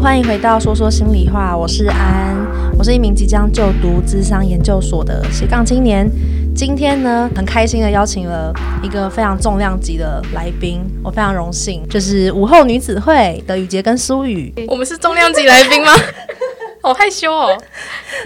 [0.00, 2.36] 欢迎回到说说心里话，我是安，
[2.78, 6.08] 我是一名即将就读智商研究所的斜杠青年。
[6.54, 14.54] 今天呢，很开心的邀请了一个非常重量级的来宾，我非常荣幸，就是午后女子会的雨杰跟苏雨。
[14.68, 15.92] 我们是重量级来宾吗？
[16.80, 17.60] 好害羞哦。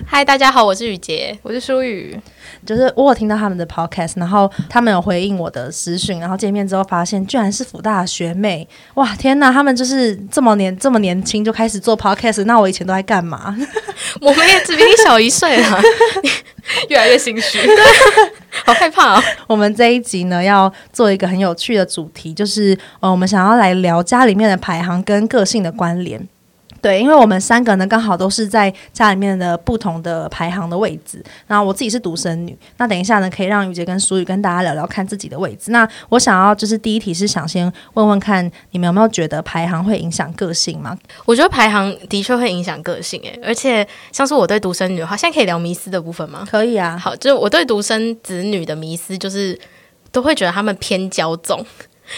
[0.04, 2.20] 嗨，大家好，我是雨杰，我是苏语。
[2.64, 9.52] 就是我有听到他们的 podcast，然后他们有回应我的私讯，然后见面之后发现居然是福大学妹，哇天呐！
[9.52, 13.56] 他们就是这么年这么年轻就开始做 podcast，那我以前都在干嘛？
[14.20, 15.80] 我们也只比你小一岁啊，
[16.88, 17.58] 越来越心虚，
[18.64, 19.22] 好害怕啊！
[19.46, 26.28] 我们这一集呢要做一个很有趣的主题，就是呃我们想要来聊家里面的排行跟个性的关联。
[26.82, 31.24] 对，因为我们三个呢，刚好都是在家里面的不同的排行的位置。
[31.46, 35.70] 然后我自己是独生女，那等一下呢，可以让雨杰跟苏雨跟大家聊聊看自己的位置。
[35.70, 40.98] 那我想要就是第一题是想先问问看，你们有没有觉得排行会影响个性吗？
[41.24, 46.44] 我觉得排行的确会影响个性，诶，而且像是我对独生女的话，现在可以聊迷思的部分吗？
[46.50, 46.98] 可以啊。
[46.98, 49.56] 好，就是我对独生子女的迷思，就是
[50.10, 51.64] 都会觉得他们偏骄纵，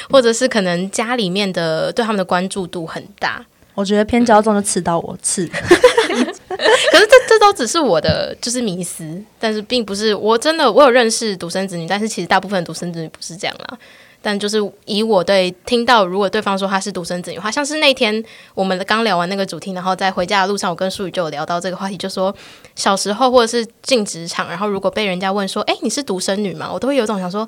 [0.08, 3.44] 或者是可能家里面的对他们的关注度很大。
[3.74, 13.78] 我觉得偏骄纵就刺到我刺， 可是这这都只是我的就是迷思，但是并不是我真的我有认识独生子女，但是其实大部分独生子女不是这样啦。
[14.22, 22.34] 但就是以我对听到如果对方说他是独生子女的话，像是那天我们刚聊完那个主题，然后在回家的路上，我跟苏语就有聊到这个话题，就说
[22.74, 26.70] 小时候或者是进职场，然后如果被人家问说，哎，你是独生女吗？
[26.72, 27.46] 我都会有种想说。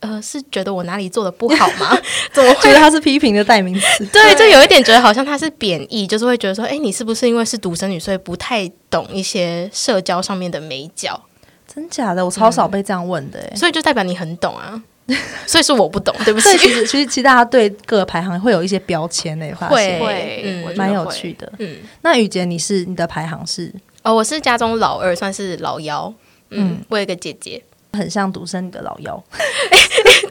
[0.00, 1.98] 呃，是觉得我哪里做的不好吗？
[2.32, 4.06] 怎么会觉得他是批评的代名词？
[4.12, 11.20] 对，就有一点觉得好像他是贬义，就是会觉得说，哎，你是不是因为是独生女，所以不太懂一些社交上面的美角？
[11.66, 14.80] 真假的，我超少被这样问的，嗯，所以就代表你很懂啊。
[15.46, 16.56] 所以是我不懂，对不起。
[16.58, 21.50] 其实其实其实大家对各个排行会有一些标签诶，会会，嗯，蛮有趣的。
[21.58, 23.72] 嗯，那雨杰，你是你的排行是？
[24.02, 26.12] 哦，我是家中老二，算是老幺。
[26.50, 27.60] 嗯，我有一个姐姐。
[27.94, 29.24] 很像独生女的老幺，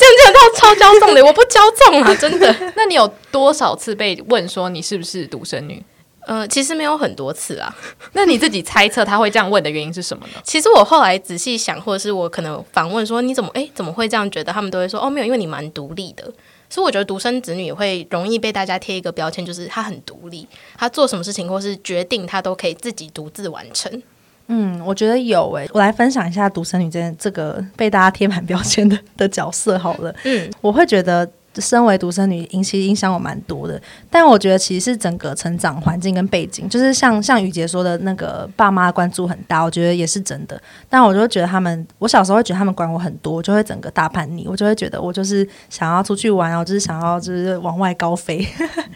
[0.07, 2.56] 哎、欸，这样讲到超骄纵的， 我不骄纵啊，真的。
[2.75, 5.84] 那你有多少次被问说你是不是独生女？
[6.25, 7.73] 呃，其实没有很多次啊。
[8.13, 10.34] 那你自己猜测他会这样问的原因是什么呢？
[10.44, 14.51] 其实我后来仔细想，或者是我可能反问说你怎么哎、欸、怎么会这样觉得？
[14.51, 16.23] 他们都会说哦没有，因为你蛮独立的。
[16.69, 20.46] 所以我觉得独生子女也会容易被大家贴一个标签，就是他很独立，
[20.78, 24.03] 他做什么事情或是决定他都可以自己独自完成。
[24.47, 30.13] 嗯，我觉得有诶、欸，我来分享一下独生女这这个被大家贴满标签的 的角色好了。
[30.24, 31.30] 嗯，我会觉得。
[31.62, 33.81] 身为独生女，引起影响我蛮多的。
[34.09, 40.62] 但我觉得其实是整个成长环境跟背景，就是像像语婕说的那个爸妈关注很大，我觉得也是真的。
[40.90, 48.47] 但我就会觉得他们，我小时候会觉得他们管我很多，就会整个大叛逆，我就会觉得我就是想要出去玩，然后就是想要就是往外高飞。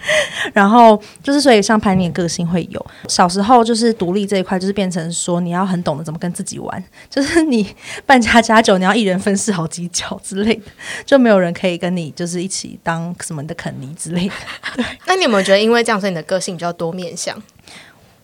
[0.54, 2.86] 然后就是所以像叛逆的个性会有。
[3.08, 7.68] 小时候就是独立这一块，就是变成说你要很懂得怎么跟自己玩，就是你
[8.06, 10.64] 扮家家酒，你要一人分饰好几角之类的，
[11.06, 12.51] 就没有人可以跟你就是一。
[12.84, 14.34] 当什么的肯尼之类的，
[14.76, 14.86] 对。
[15.08, 17.42] 那你有没有觉得，因为这样，所以你的个性比较多面向？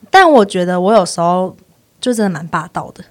[0.10, 1.56] 但我觉得我有时候
[2.00, 3.04] 就真的蛮霸道的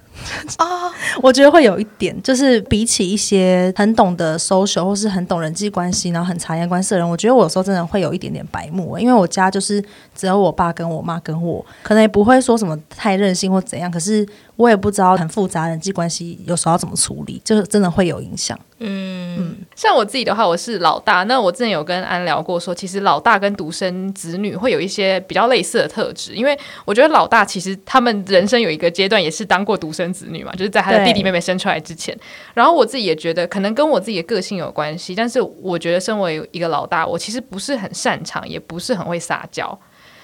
[0.57, 0.91] 啊。
[1.21, 8.97] 我觉得会有一点，就是比起一些很懂得 social 或是很懂人际关系，然后很察言观色的人，我觉得我有时候真的会有一点点白目。
[8.97, 9.83] 因为我家就是
[10.15, 13.89] 只有我爸跟我妈跟我，可能也不会说什么太任性或怎样。
[13.89, 18.57] 可是我也不知道很复杂人际关系有时候要怎么处理，就是真的会有影响。
[18.79, 21.23] 嗯嗯，像我自己的话，我是老大。
[21.23, 32.17] 那我之前有跟安聊过说，说其实老大跟独生子女会有一些比较类似的特质，因为我觉得老大其实他们人生有一个阶段也是当过独生子女嘛，就是在他的弟弟妹妹生出来之前。
[32.53, 39.79] 然后我自己也觉得可能跟我自己的个性有关系，但是我觉得身为一个老大，我其实不是很擅长，也不是很会撒娇。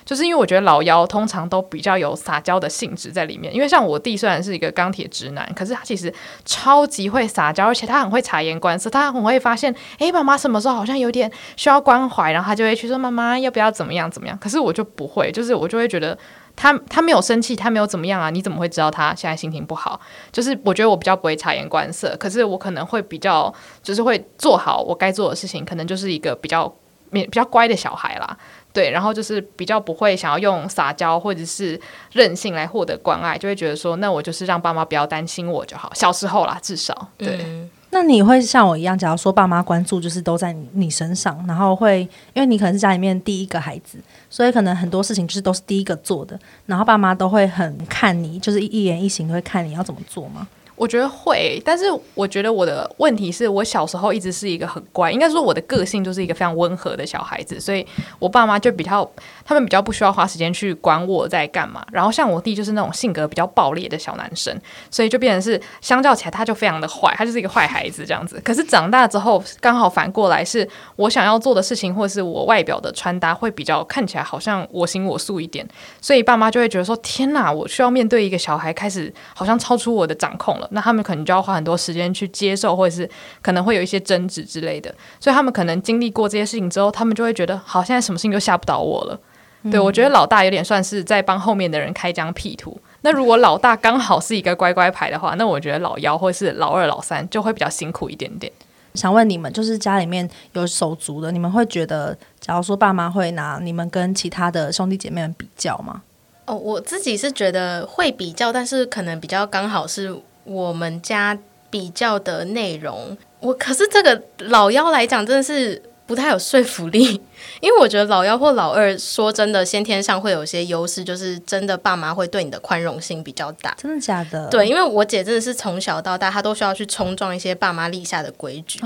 [0.06, 14.38] 就是因为我觉得老幺通常都比较有撒娇的性质在里面，因为像我弟虽然是一个钢铁直男，可是他其实超级会撒娇，而且他很会察言观色，他很会发现，哎，妈妈什么时候好像有点需要关怀，然后他就会去说妈妈要不要怎么样怎么样。
[14.38, 16.18] 可是我就不会，就是我就会觉得
[16.56, 20.00] 他他没有生气，他没有怎么样啊，你怎么会知道他现在心情不好？
[20.32, 26.72] 就是我觉得我比较不会察言观色，可是我可能会比较就是会做好我该做的事情，可能就是一个比较
[27.12, 28.38] 比较乖的小孩啦。
[28.72, 31.80] 对，然后就是比较不会想要用撒娇或者是
[32.12, 35.92] 任性来获得关爱，就会觉得说，那我就是让爸妈不要担心我就好。
[35.94, 37.40] 小时候啦，至少对。
[37.46, 42.02] 嗯，那你会像我一样，假如说爸妈关注就是都在你身上，然后会
[42.34, 44.00] 因为你可能是家里面第一个孩子，
[44.34, 50.48] 所以可能很多事情就是都是第一个做的，然后爸妈都会很看你，就是一言一行都会看你要怎么做吗？
[50.84, 57.88] 我觉得会，但是我觉得我的问题是我小时候一直是一个很乖，应该说我的个性就是一个非常温和的小孩子，所以
[58.20, 59.10] 我爸妈就比较，
[59.46, 61.86] 他们比较不需要花时间去管我在干嘛。
[61.90, 64.54] 然后像我弟就是那种性格比较暴烈的小男生，
[64.92, 68.42] 所以就变成是相较起来他就非常的坏，他就是一个坏孩子这样子。
[68.44, 75.66] 可是长大之后刚好反过来，是我想要做的事情或是我外表的穿搭会比较看起来好像我行我素一点，
[76.02, 80.70] 所以爸妈就会觉得说：天哪，我需要面对一个小孩，开始好像超出我的掌控了。
[80.74, 83.10] 那他们可能就要花很多时间去接受，或者是
[83.42, 84.94] 可能会有一些争执之类的。
[85.20, 89.20] 所以他们可能经历过这些事情之后，他们就会觉得，好，现在什么事情都吓不倒我了。
[89.62, 92.78] 嗯、对，我觉得老大有点算是在帮后面的人开疆辟土。
[93.02, 98.52] 那如果老大刚好是一个乖乖牌的话，那我觉得老幺或是老二、老三就会比较辛苦一点点。
[98.94, 106.02] 想问你们，就是家里面有手足的，你们会觉得，假如说爸妈会拿你们跟其他的兄弟姐妹们比较吗？
[106.46, 110.14] 哦，我自己是觉得会比较，但是可能比较刚好是。
[110.44, 111.38] 我们家
[111.70, 117.22] 比较的内容，我可是这个老妖来讲，真的是不太有说服力，
[117.62, 123.76] 因为我觉得老幺或老二，说真的，先天上会有些优势，就是真的爸妈会对你的宽容性比较大。
[123.78, 124.48] 真的假的？
[124.50, 128.80] 对，因为我姐真的是从小到大，她都需要去冲撞一些爸妈立下的规矩，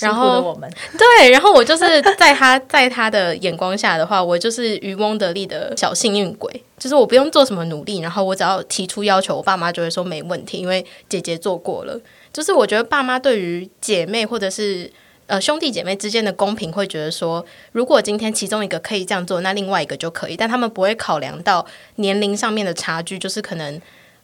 [0.00, 0.68] 然后我们
[0.98, 6.62] 对，然后我就是在她在她的眼光下的话，我就是渔翁得利的小幸运鬼。
[6.76, 11.98] 就是我不用做什么努力，然后我只要提出要求，我爸妈就会说没问题，因为姐姐做过了。
[12.32, 14.90] 就是我觉得爸妈对于姐妹或者是
[15.26, 21.64] 呃兄弟姐妹之间的公平，会觉得说，如果今天其中一个可以这样做，那另外一个就可以，但他们不会考量到
[21.96, 23.80] 年龄上面的差距，就是可能。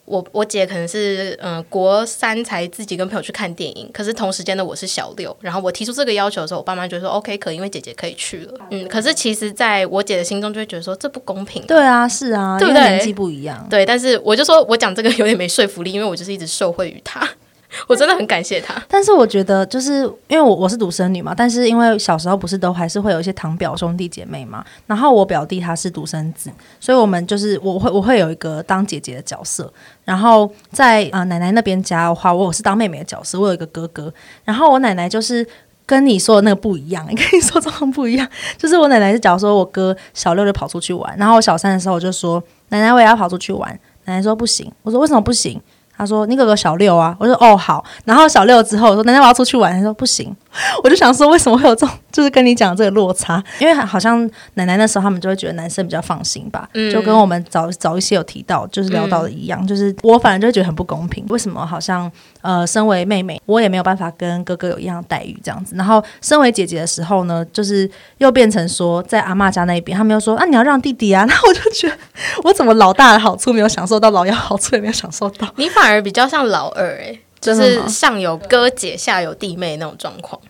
[0.07, 8.55] 我我姐可能是嗯、呃、国三才自己跟朋友去看电影，可是同时间的我是小六，然后我提出这个要求的时候，我爸妈就说 OK 可以，因为姐姐可以去了。
[8.73, 11.65] 嗯，可是其实在我姐的心中就会觉得说这不公平。
[11.65, 12.83] 对啊，是啊，对不对？
[12.83, 13.65] 年纪不一样。
[13.71, 17.29] 对，但是我就说我讲这个有点没说服力，因为我就是一直受惠于她。
[17.87, 26.51] 我真的很感谢他，但是我觉得就是因为我我是独生女嘛，但是因为小时候不是都还是会有一些堂表兄弟姐妹嘛，然后我表弟他是独生子，
[26.81, 29.73] 所以我们就是我会我会有一个当姐姐的角色，
[30.05, 34.13] 然后在啊、奶奶那边家的话，我是当妹妹的角色，我有一个哥哥，
[34.45, 35.47] 然后我奶奶就是
[35.87, 38.29] 跟你说的那个不一样，跟你说状况不一样，
[38.59, 43.71] 就是我奶奶是假如说我哥小六就跑出去玩，然后我小三的时候我就说奶奶我也要跑出去玩，
[44.07, 45.61] 奶奶说不行，我说为什么不行？
[46.01, 50.35] 他说：“你哥哥小六啊。”我说：“哦，好。”然后小六之后我说：“奶奶，我要出去玩。”他说：“不行。”
[50.83, 53.43] 我就想说，为什么会有这种， 就是跟你讲这个落差？
[53.59, 61.25] 因为好像奶奶那时候他们就会觉得男生比较放心吧，嗯、就跟我们早早一些有提到，就是聊到的一样，嗯、就是我反正就会觉得很不公平。
[61.29, 62.11] 为什么好像
[62.43, 65.77] 呃，身为妹妹，我也没有办法跟哥哥有一样的待遇这样子？
[65.77, 67.89] 然后身为姐姐的时候呢，就是
[68.19, 71.25] 又变成说在阿妈家那边，他们又说啊，你要让弟弟啊。
[71.29, 71.97] 那我就觉得，
[72.45, 75.47] 我怎么老大的好处没有享受到，老幺好处也没有享受到？
[75.57, 77.21] 你反而比较像老二哎、欸。
[77.41, 80.41] 就是上有哥姐，下有弟妹那种状况，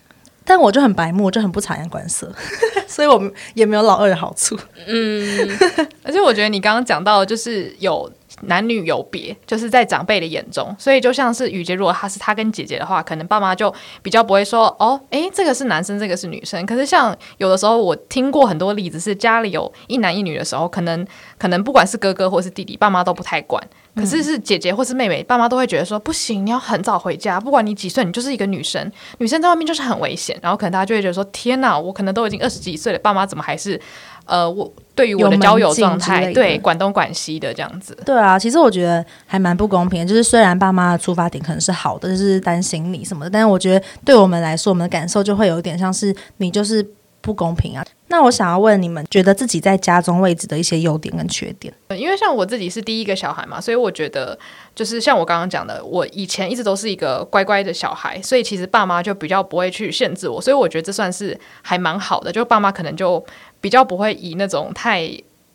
[0.43, 2.31] 但我就很白目，我就很不察言观色，
[2.87, 4.57] 所以我们也没有老二的好处。
[4.85, 5.49] 嗯，
[6.03, 8.11] 而且我觉得你刚刚讲到，就是有。
[8.43, 16.65] 男女有别，就是在长辈的眼中，所以就像是雨洁，如果他是他跟姐姐的话，可能爸妈就比较不会说哦，诶，这个是男生，这个是女生。
[16.65, 21.05] 可是像有的时候，我听过很多例子，是家里有一男一女的时候，可能
[21.37, 23.61] 可能不管是哥哥或是弟弟，爸妈都不太管。
[23.93, 30.39] 可是是姐姐或是妹妹，爸妈都会觉得说不行，你要很早回家，不管你几岁，你就是一个女生，女生在外面就是很危险。
[30.41, 33.79] 然后可能大家就会觉得说，天哪，我可能都已经二十几岁了，爸妈怎么还是？
[34.31, 40.05] 呃，我对于我的交友状态，对管东管西的这样子，对啊，其实我觉得还蛮不公平的。
[40.05, 46.81] 就是虽然爸妈的出发点可能是好的，就是担心你什么的，但是我觉得对我们来说，我们的感受就会有一点像是你就是
[47.19, 47.85] 不公平啊。
[48.07, 51.73] 那我想要问你们，觉得自己在家中位置的一些优点跟缺点？
[51.97, 54.37] 因为像我自己是第一个小孩嘛，所以我觉得
[54.75, 62.31] 就是像我刚刚讲的，我以前一直都是一个乖乖的小孩，所以其实爸妈就比较不会去限制我，所以我觉得这算是还蛮好的。
[62.31, 63.23] 就爸妈可能就
[63.61, 65.09] 比较不会以那种太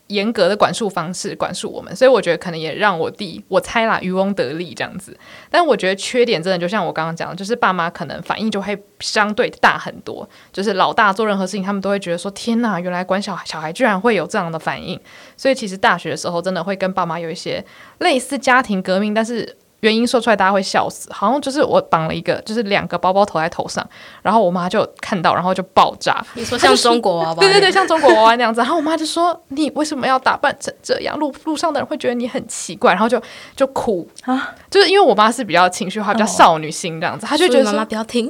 [0.07, 5.19] 严格的管束方式管束我们，所以我觉得可能也让我弟，我猜啦，渔翁得利这样子。
[5.51, 10.29] 但我觉得缺点真的就像我刚刚讲的，就是爸妈可能反应就会相对大很多。
[10.53, 14.99] 就是老大做任何事情，他们都会觉得说：“天哪，原来管小孩小孩居然会有这样的反应。”
[15.37, 17.65] 所以其实大学的时候，真的会跟爸妈有一些
[17.99, 19.57] 类似家庭革命，但是。
[19.87, 23.89] 原因说出来大家会笑死，好像就是我绑了一个，就是两个包包头在头上，
[24.21, 26.25] 然后我妈就看到，然后就爆炸。
[26.35, 27.35] 你说像中国娃娃？
[27.37, 28.61] 对对对，像中国娃娃那样子。
[28.61, 31.17] 然后我妈就说：“你为什么要打扮成这样？
[31.19, 33.23] 路路上的人会觉得你很奇怪。”然后就
[33.55, 38.29] 就哭啊，就是因为我妈是比较情绪化、比较少女心这样子，她就觉得：“妈妈不要听。”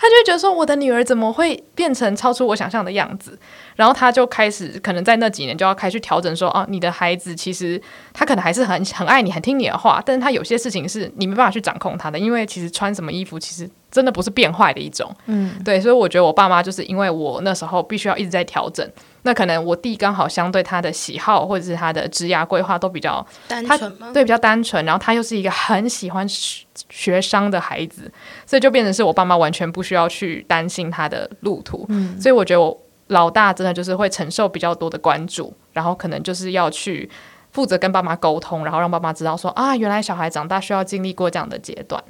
[0.00, 3.36] 他就会觉得说，我的女儿怎么会变成超出我想象的样子？
[3.74, 7.80] 然后他就开始可能在那几年就要开始调整说，啊，你的孩子其实
[8.12, 15.12] 他可能还是很很爱你，很听你的话，但是他有些事情是你没办法去掌控他的，因为其实穿什么衣服其实真的不是变坏的一种。
[15.26, 18.88] 嗯，对，所以我觉得我爸妈就是因为我那时候必须要一直在调整。
[19.22, 24.10] 那可能我弟刚好相对他的喜好或者是他的职涯规划都比较单纯吗？
[24.14, 24.84] 对，比较单纯。
[24.84, 28.10] 然后他又是一个很喜欢学商的孩子，
[28.46, 31.84] 所以就变成是我爸妈完全不需要去担心他的路途。
[31.88, 37.10] 嗯，所以我觉得我老大真的就是会承受比较多的关注，然后可能就是要去
[37.50, 42.02] 负责跟爸妈沟通，然后让爸妈知道说啊，原来小孩长大需要经历过这样的阶段。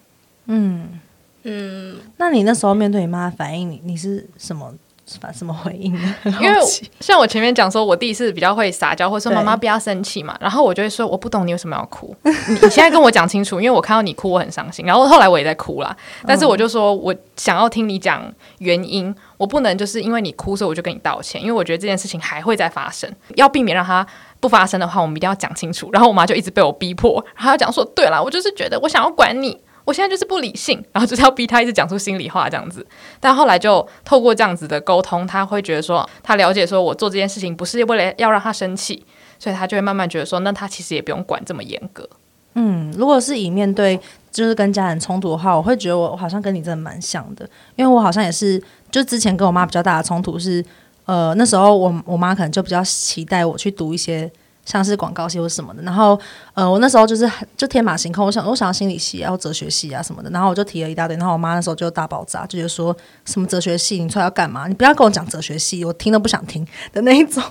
[0.47, 1.00] 嗯
[1.45, 4.75] 嗯，那你那时候面对你妈的反应，你你是什么？
[5.21, 6.15] 把什么回应呢？
[6.41, 6.59] 因为
[7.00, 10.37] 像我前面讲说，我弟是比较会撒娇，或者说妈妈不要生气嘛。
[10.41, 14.85] 然后我就会说，我不懂你为什么要哭， 你现在跟我讲清楚，因为我看到你哭，我很伤心。
[14.85, 15.97] 然后后来我也在哭啦，
[16.27, 18.23] 但是我就说我想要听你讲
[18.59, 24.07] 原因，我不能就是因为你哭，所以我就跟你道歉，因为我觉得这件事情还会再发生，要避免让它
[24.41, 25.88] 不发生的话，我们一定要讲清楚。
[25.93, 29.59] 然后我妈就一直被我逼迫，然后她讲说，对啦，我就是觉得我想要管你。
[29.88, 32.87] 我现在就是不理性，然后就是要逼他一直讲出心里话这样子。
[33.18, 39.02] 但后来就透过这样子的沟通，他会觉得说，他了解说我做这件事情不是为了要让他生气，
[39.38, 42.07] 所以他就会慢慢觉得说，那他其实也不用管这么严格。
[42.52, 43.99] 嗯，如果是以面对
[44.30, 50.62] 就是跟家人冲突的话，我会觉得我好像跟你真的蛮像的，因为我好像也是，就之前跟我妈比较大的冲突是，
[51.07, 54.30] 呃，那时候我我妈可能就比较期待我去读一些。
[54.69, 56.21] 像是广告系或什么的，然后
[56.53, 62.95] 呃，我那时候就是就天马行空，我想我想要心理系，然后哲学系啊什么的，然后我就提了一大堆，然后我妈那时候就大爆炸，就觉得说
[63.25, 64.69] 什么哲学系，你出来要干嘛？
[64.69, 67.43] 你不要跟我讲哲学系，我听都不想听的那一种。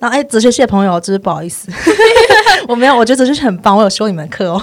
[0.00, 1.70] 然后哎，哲学系的朋友，就是不好意思，
[2.66, 4.62] 我没有，我觉得哲学系很棒，我有修你们课哦。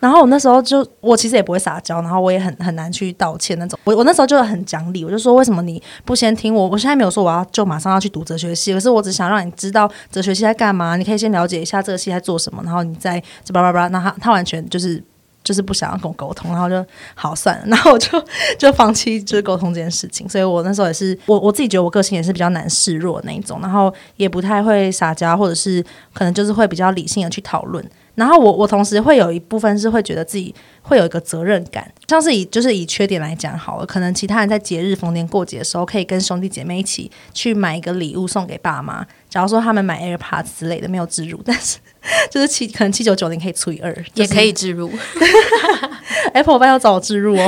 [0.00, 3.78] 然后我那时候就，我其实也不会撒娇，然后我也很很难去道歉那种。
[3.84, 6.68] 我我那时候就很讲理，我就说为什么你不先听我？
[6.68, 13.88] 我现在没有说我要就马上要去读哲学系，可是我只想让你知道哲学系在干嘛，你可以先了解一下这个系在做什么，然后你再这叭叭叭。
[13.88, 15.02] 那他他完全就是
[15.42, 18.24] 就是不想要跟我沟通，然后就好算了，然后我就
[18.56, 20.28] 就放弃就是沟通这件事情。
[20.28, 27.84] 所以我那时候也是我我自己觉得我个性也是比较难示弱那一种，然后也不太会撒娇，或者是可能就是会比较理性的去讨论。
[28.18, 39.06] 然后我我同时会有一部分是会觉得自己会有一个责任感，像是以就是以缺点来讲好了，可能其他人在节日逢年过节的时候，可以跟兄弟姐妹一起去买一个礼物送给爸妈。
[39.30, 41.78] 假如说他们买 AirPods 之类的没有置入，但是
[42.28, 44.90] 就是七可能七九九零可以除以二，也可以置入。
[46.32, 47.46] Apple 要找我置入哦。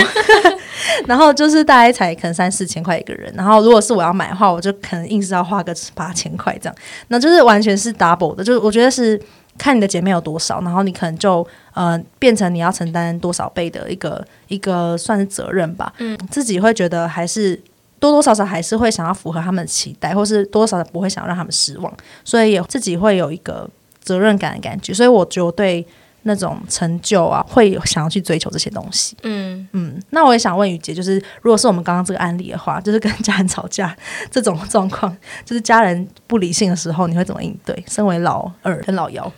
[1.06, 6.76] 然后就是大概才可能三四千块一个人，然后如果是我要买的话，我就可能硬是要花个八千块这样，
[7.08, 9.20] 那就是完全是 double 的，就是我觉得是。
[9.60, 15.92] 看你的姐妹有多少，然后你可能就呃变成你要承担多少倍的一个一个算是责任吧。
[15.98, 17.54] 嗯，自己会觉得还是
[17.98, 21.92] 多多少少还是会想要符合他们的期待，或是多多少少不会想要让他们失望，
[22.24, 23.68] 所以也自己会有一个
[24.02, 24.94] 责任感的感觉。
[24.94, 25.86] 所以我觉得对
[26.22, 29.14] 那种成就啊，会想要去追求这些东西。
[29.24, 33.94] 嗯嗯，那我也想问雨洁，就是如果是我们刚刚这个案例的话，就是跟家人吵架
[34.30, 35.14] 这种状况，
[35.44, 37.84] 就是家人不理性的时候，你会怎么应对？
[37.86, 39.30] 身为老二跟老幺。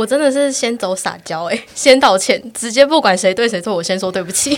[0.00, 4.50] 我真的是先走撒娇，哎， 先道歉，直接不管谁对谁错，我先说对不起，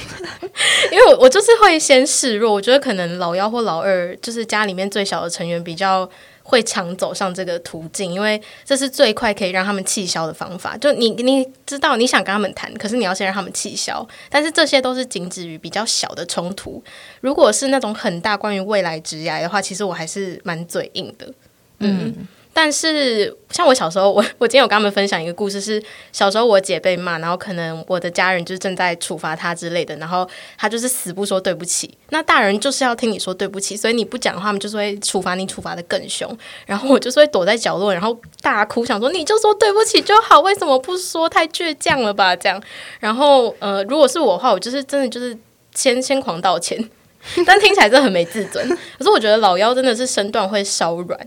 [0.92, 2.52] 因为我我就是会先示弱。
[2.52, 6.08] 我觉得可能老幺或老二就是家里面最小的成员，比较
[6.44, 10.76] 会常走上这个途径，因为这是最快可以让他们气消的方法。
[10.76, 14.06] 就你你知道你想跟他们谈，可是你要先让他们气消。
[14.30, 16.80] 但是这些都是仅止于比较小的冲突。
[17.20, 21.32] 如果是那种很大关于未来职涯的话，其实我还是蛮嘴硬的，
[21.80, 22.14] 嗯
[22.54, 25.82] 但是，像我小时候，我 我今天有跟他们分享一个故事，是
[26.12, 30.28] 小时候我姐被骂，然后可能我的家人就正在处罚她之类的，然后
[30.58, 31.96] 她就是死不说对不起。
[32.10, 36.36] 那大人就是要听你说对不起，所以你不讲的话，他们就是会处罚你，处罚得更凶。
[36.66, 41.28] 然后我就是会躲在角落，然后大哭，想说你就说对不起就好，为什么不说？
[41.28, 42.36] 太倔强了吧？
[42.36, 42.62] 这样。
[43.00, 45.34] 然后呃，如果是我的话，我就是真的就是
[45.74, 46.90] 先先狂道歉，
[47.46, 48.68] 但听起来真的很没自尊。
[48.98, 51.18] 可是我觉得老幺真的是身段会稍软。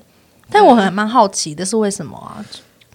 [0.52, 2.46] 但我很蛮好奇的是为什么啊？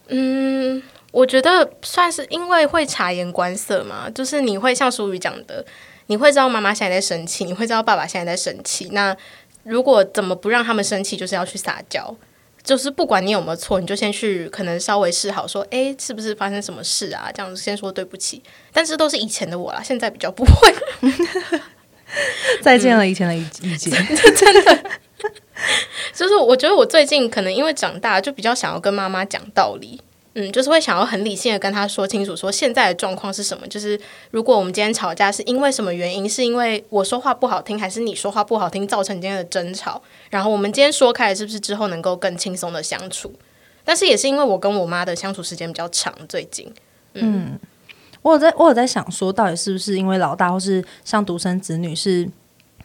[0.09, 5.65] 嗯，我觉得算是因为会察言观色嘛，就是你会像淑宇讲的，
[6.07, 8.89] 你会知道妈妈现在在生气，你会知道爸爸现在在生气。
[8.93, 9.17] 那
[9.65, 12.17] 如果怎么不让他们生气，就是要去撒娇，
[12.63, 17.31] 就是不管你有没有错，你就先去可能稍微示好，说，哎，是不是发生什么事啊？
[17.35, 18.43] 这样子先说对不起。
[18.73, 20.75] 但是都是以前的我啦，现在比较不会。
[22.63, 23.91] 再见了，以前的雨洁，
[24.35, 24.91] 真的。
[26.15, 30.01] 就是我觉得我最近可能因为长大，就比较想要跟妈妈讲道理，
[30.35, 33.67] 嗯，就是会想要很理性的跟他说清楚，说现在的状况是什么。
[33.69, 33.99] 就是
[34.31, 40.01] 如果我们今天吵架是因为什么原因，是因为我说话不好听，还是你说话不好听造成今天的争吵？
[40.31, 43.33] 然后我们今天说开了，是不是之后能够更轻松的相处？
[43.83, 46.73] 但是也是因为我跟我妈的相处时间比较长，最近，
[47.15, 47.59] 嗯，
[48.23, 52.29] 我有在，我有在想说，到底是不是因为老大，或是像独生子女是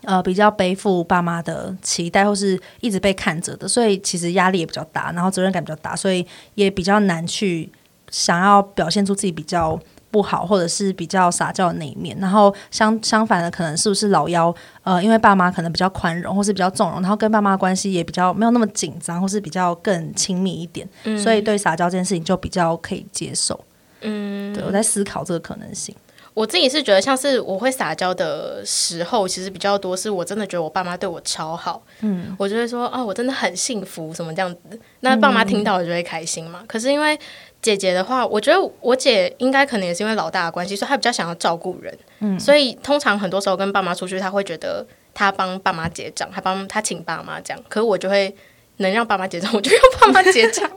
[0.05, 7.69] 呃比较背负爸妈的期待，或是一直被看着的，所以其实压力也比较大，然后责任感比较大，所以也比较难去
[8.09, 9.79] 想要表现出自己比较。
[10.11, 14.55] 不好，或者是比较撒娇的那一面，然后相相反的，可能是不是老幺？
[14.83, 23.59] 呃，因为爸妈可能比较宽容，或是比较纵容，然后跟爸妈关系也比较没有那么紧张，或是比较更亲密一点，嗯、所以对撒娇这件事情就比较可以接受。
[24.03, 25.93] 嗯，对，我在思考这个可能性。
[26.35, 31.81] 我自己是觉得，像是我会撒娇的时候，其实比较多是我真的觉得我爸妈对我超好。
[32.01, 34.59] 嗯，我就会说啊、哦，我真的很幸福，什么这样子。
[34.99, 36.59] 那爸妈听到我就会开心嘛。
[36.61, 37.17] 嗯、可是因为
[37.61, 41.97] 姐姐的话，我觉得我姐应该可能也是因为老大的关系，所以她比较想要照顾人。
[42.19, 47.63] 嗯，所以通常很多时候跟爸妈出去，她会觉得她帮爸妈结账，她帮她请爸妈这样。
[47.69, 48.35] 可是我就会
[48.77, 50.69] 能让爸妈结账，我就让爸妈结账。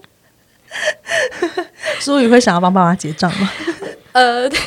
[1.98, 3.50] 苏雨会想要帮爸妈结账吗？
[4.12, 4.48] 呃。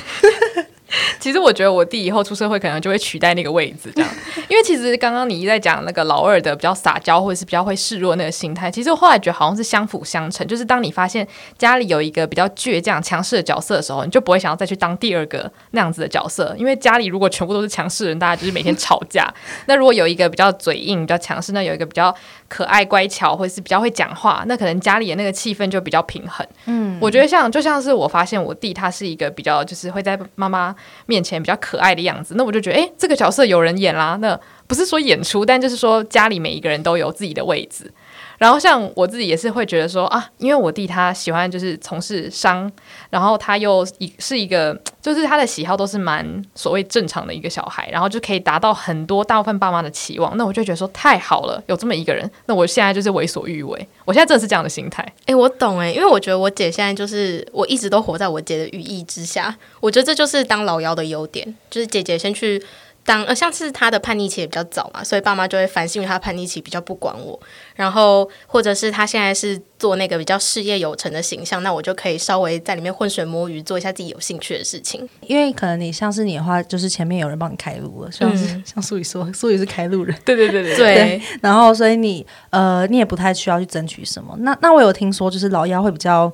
[1.20, 4.12] 其实我觉得我弟以后出社会可能就会取代那个位置，这样。
[4.50, 10.46] 因为其实刚刚你一直在讲那个老二的比较撒娇或者是比较会示弱那个心态，其实我后来觉得好像是相辅相成。
[10.46, 11.26] 就是当你发现
[11.58, 16.54] 家里有一个比较倔强强势的角色的时候，你就不会想要再去当第二个那样子的角色。
[16.58, 19.32] 因为家里如果全部都是强势人，大家就是每天吵架。
[19.68, 22.14] 那如果有一个比较嘴硬、比较强势，那有一个比较
[22.48, 26.46] 可爱乖巧或者是比较会讲话，那可能家里的那个气氛就比较平衡。
[26.66, 30.76] 嗯，我觉得像就像是我发现我弟他是一个比较就是会在妈妈
[31.06, 34.18] 面前比较可爱的样子，那我就觉得，诶，这个角色有人演啦。
[34.22, 37.92] 那不是说演出，但就是说家里每一个人都有自己的位置。
[38.42, 42.70] 然后像我自己也是会觉得说啊，因为我弟他喜欢就是从事商，
[43.12, 50.36] 然后他又一是一个，就是他的喜好都是蛮所谓正常的一个小孩，然后就可以达到很多大部分爸妈的期望。
[50.38, 53.88] 那我就觉得说太好了，有这么一个人，那我现在就是为所欲为。
[54.06, 55.08] 我现在真的是这样的心态。
[55.28, 59.56] 诶，我懂诶，因为我觉得我姐现在就是我一直都活在我姐的羽翼之下。
[59.80, 62.60] 我觉得这就是当老幺的优点，就是姐姐先去。
[63.04, 67.40] 当呃，像是他的叛逆期也比较早嘛，所以爸妈就会反省，因为他叛逆期比较不管我。
[67.76, 75.10] 然后或者是他现在是做那个比较事业有成的形象，那我就可以稍微在里面浑水摸鱼，做一下自己有兴趣的事情。
[75.22, 81.22] 因为可能你像是你的话，就是前面有人帮你开路了，像是、嗯、 像苏雨说，苏雨是开路人，对对对对对， 对。
[81.42, 84.36] 然后所以你呃，你也不太需要去争取什么。
[84.42, 86.32] 那那我有听说，就是老幺会比较。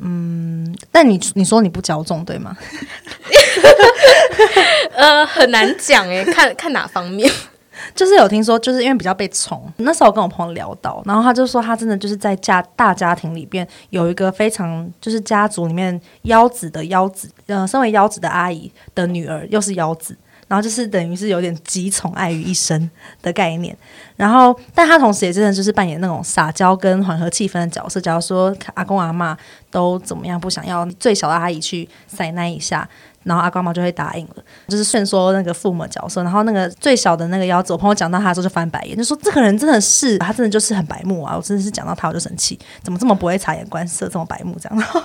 [0.00, 2.56] 嗯，但你你说你不骄纵对吗？
[4.94, 7.30] 呃，很难讲哎， 看看哪方面。
[7.94, 9.70] 就是有听说，就是因为比较被宠。
[9.76, 20.16] 那时候我跟我朋友聊到，然后他就说他真的就是在家大家庭里边有一个非常就是家族里面幺子的幺子，呃，身为幺子的阿姨的女儿又是幺子。
[20.48, 23.76] 然后就是等于是有点集宠爱于一身的概念，
[24.16, 28.00] 然后但他同时也真的就是扮演那种撒娇跟缓和气氛的角色。
[28.00, 29.36] 假如说阿公阿嬷
[29.70, 32.88] 都怎么样不想要最小的阿姨去塞奶一下，
[33.24, 34.34] 然后阿公阿嬷就会答应了，
[34.68, 36.22] 就是顺说那个父母的角色。
[36.22, 41.34] 然后那个最小的那个幺子，我朋友讲到他的时候就翻白眼，就说这个人真的是他真的就是很白目啊！
[41.36, 44.78] 我真的是讲到他我就生气，怎么这么不会察言观色，这么白目这样。
[44.78, 45.02] 然后，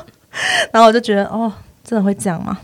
[0.71, 1.51] 然后我就觉得哦，
[1.83, 2.59] 真的会这样吗？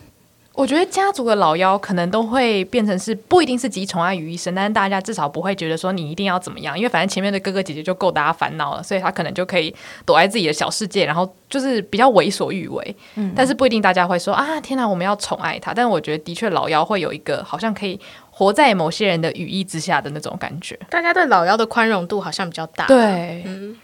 [0.58, 12.96] 我觉得家族的老幺可能都会变成是不一定是集宠爱于一身，但是大家至少不会觉得说你一定要怎么样，因为反正前面的哥哥姐姐就够大家烦恼了，所以他可能就可以躲在自己的小世界，然后就是比较为所欲为。
[13.14, 15.76] 嗯，但是不一定大家会说啊，天哪，我们要宠爱他。
[15.76, 18.00] 但是我觉得的确老幺会有一个好像可以
[18.32, 22.88] 活在某些人的羽翼之下的那种感觉，大家对老幺的宽容度好像比较大。
[22.88, 23.78] 对，嗯。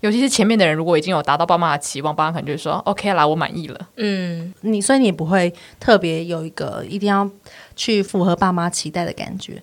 [0.00, 7.28] 尤其是前面的人，如果已经有达到爸妈的期望，爸妈可能就会说：“OK 啦，我满意了。”嗯，你所以你不会特别有一个一定要
[7.74, 9.60] 去符合爸妈期待的感觉。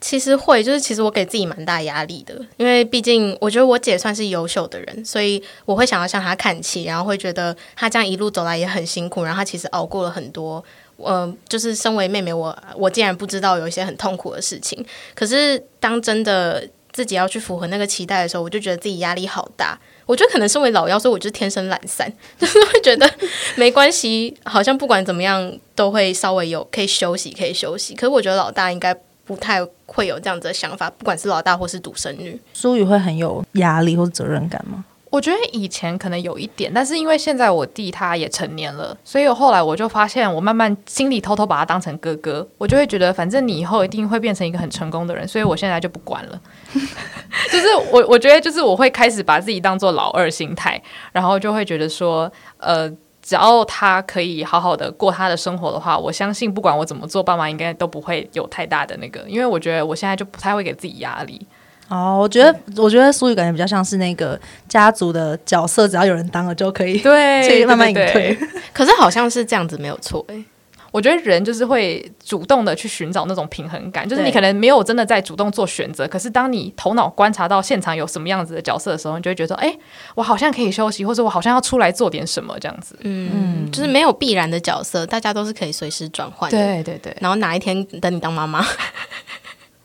[0.00, 10.64] 其实会，就是其实我给自己蛮大压力的，因为毕竟我觉得我姐算是优秀的人，所以我会想要向她看齐，然后会觉得她这样一路走来也很辛苦，然后她其实熬过了很多。
[10.98, 14.84] 嗯、呃，就是身为妹妹，我我竟然不知道有一些很痛苦的事情。
[15.14, 16.66] 可是当真的。
[16.94, 19.76] 自己要去符合那个期待的时候，我就觉得自己压力好大。
[20.06, 23.10] 我觉得可能身为老幺，所以我就是天生懒散， 就是会觉得
[23.56, 27.94] 没关系，好像不管怎么样都会稍微有可以休息，可以休息。
[27.94, 34.84] 可是我觉得老大应该不太会有这样子的想法，不管是老大或是独生女，苏雨会很有压力或责任感吗？
[35.14, 46.40] 我觉得以前可能有一点，但是因为现在我弟他也成年了，所以后来我就发现，我慢慢心里偷偷把他当成哥哥，我就会觉得，反正你以后一定会变成一个很成功的人，所以我现在就不管了。
[47.52, 52.90] 就是我我觉得，就是我会开始把自己当做老二心态，然后就会觉得说，呃，
[53.22, 61.46] 只要他可以好好的过他的生活的话，我相信不管我怎么做，爸妈应该都不会有太大的那个，因为我觉得我现在就不太会给自己压力。
[61.88, 68.36] 哦，我觉得，我觉得苏雨感觉比较像是那个家族的角色，只要有人当了就可以， 对，可以慢慢隐退。
[68.72, 70.44] 可是好像是这样子没有错哎，
[70.90, 79.76] 我觉得人就是会主动的去寻找那种平衡感，就是你可能没有真的在主动做选择，可是当你头脑观察到现场有什么样子的角色的时候，你就会觉得，哎，
[80.14, 82.96] 我好像可以休息，或者我好像要出来做点什么这样子。
[83.02, 86.56] 嗯，就是没有必然的角色，大家都是可以随时转换的。
[86.56, 88.64] 对对对，然后哪一天等你当妈妈。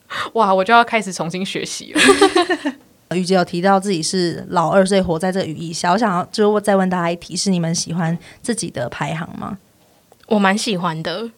[0.34, 2.02] 哇，我就要开始重新学习了。
[3.16, 5.92] 雨姐有提到自己是老二，所以活在这个羽翼下。
[5.92, 9.58] 我想要就再问大家一题：是你们喜欢自己的排行吗？
[10.28, 11.32] 我蛮喜欢的，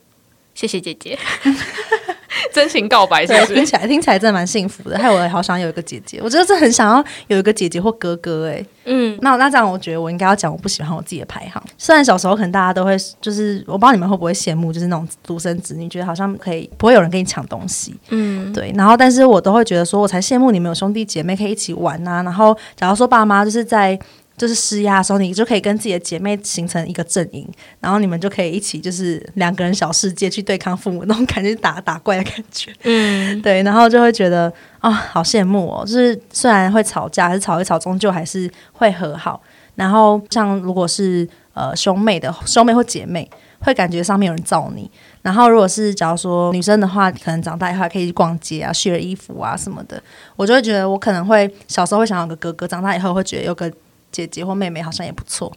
[0.53, 1.17] 谢谢姐姐。
[2.53, 3.53] 真情告白是不是？
[3.55, 4.97] 听起来听起来真的蛮幸福的。
[4.97, 8.65] 害我好想有一个姐姐，我真的是很想要有一个姐姐或哥哥哎。
[8.85, 11.61] 嗯，那那这样，我觉得我应该要讲我不喜欢我自己的排行。
[11.77, 17.95] 虽然小时候可能大家都会，就是我不知道你们会不会羡慕，就是那种独生子女，觉得好像可以不会有人跟你抢东西。
[18.09, 18.73] 嗯，对。
[18.75, 22.23] 然后，但是我都会觉得说，我才羡慕你们有兄弟姐妹可以一起玩啊。
[22.23, 23.99] 然后，假如说爸妈就是在。
[24.41, 27.47] 就是施压的时候，你就可以跟自己的姐妹形成一个阵营，
[27.79, 32.73] 然后你们就可以一起，就是两个人小世界去对抗父母那种感觉，打打怪的感觉。
[32.81, 35.85] 嗯，对，然后就会觉得啊、哦，好羡慕哦。
[35.85, 39.39] 就是虽然会吵架，还是吵一吵，终究还是会和好。
[39.75, 44.89] 然后像如果是呃兄妹的兄妹或姐妹，会感觉上面有人罩你。
[45.21, 50.01] 然后如果是假如说女生的话，可能长大以后还可以去逛街啊、学衣服啊什么的，
[50.35, 53.71] 我就会觉得我可能会小时候会想要有个哥哥，长大以后会觉得有个。
[54.11, 55.51] 姐姐或妹妹好像也不错，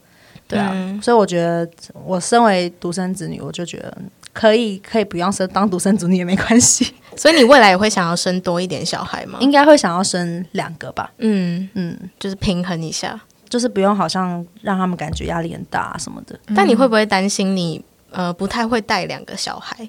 [0.46, 1.68] 对啊，嗯、所以我觉得
[2.04, 3.96] 我身为独生子女，我就觉得
[4.32, 6.94] 可以可以不用生当独生子女也没关系。
[7.16, 9.38] 所以你未来也会想要生多一点小孩吗？
[9.40, 11.12] 应该会想要生两个吧。
[11.18, 16.38] 嗯嗯，就是平衡一下，就是不用好像让他们感觉压力很大什么的。
[16.56, 19.88] 但你会不会担心你呃不太会带两个小孩？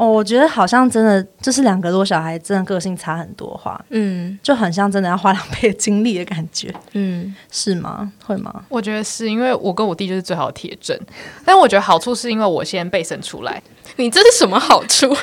[0.00, 8.10] 哦，我觉得好像真的就是两个多小孩，真的个性差很多话，嗯，就很像真的要花两倍的精力的感觉，嗯，是吗？
[8.24, 8.64] 会吗？
[8.70, 10.98] 我觉得是因为我跟我弟就是最好的铁证，
[11.44, 13.62] 但我觉得好处是因为我先被生出来，
[13.96, 15.14] 你这是什么好处？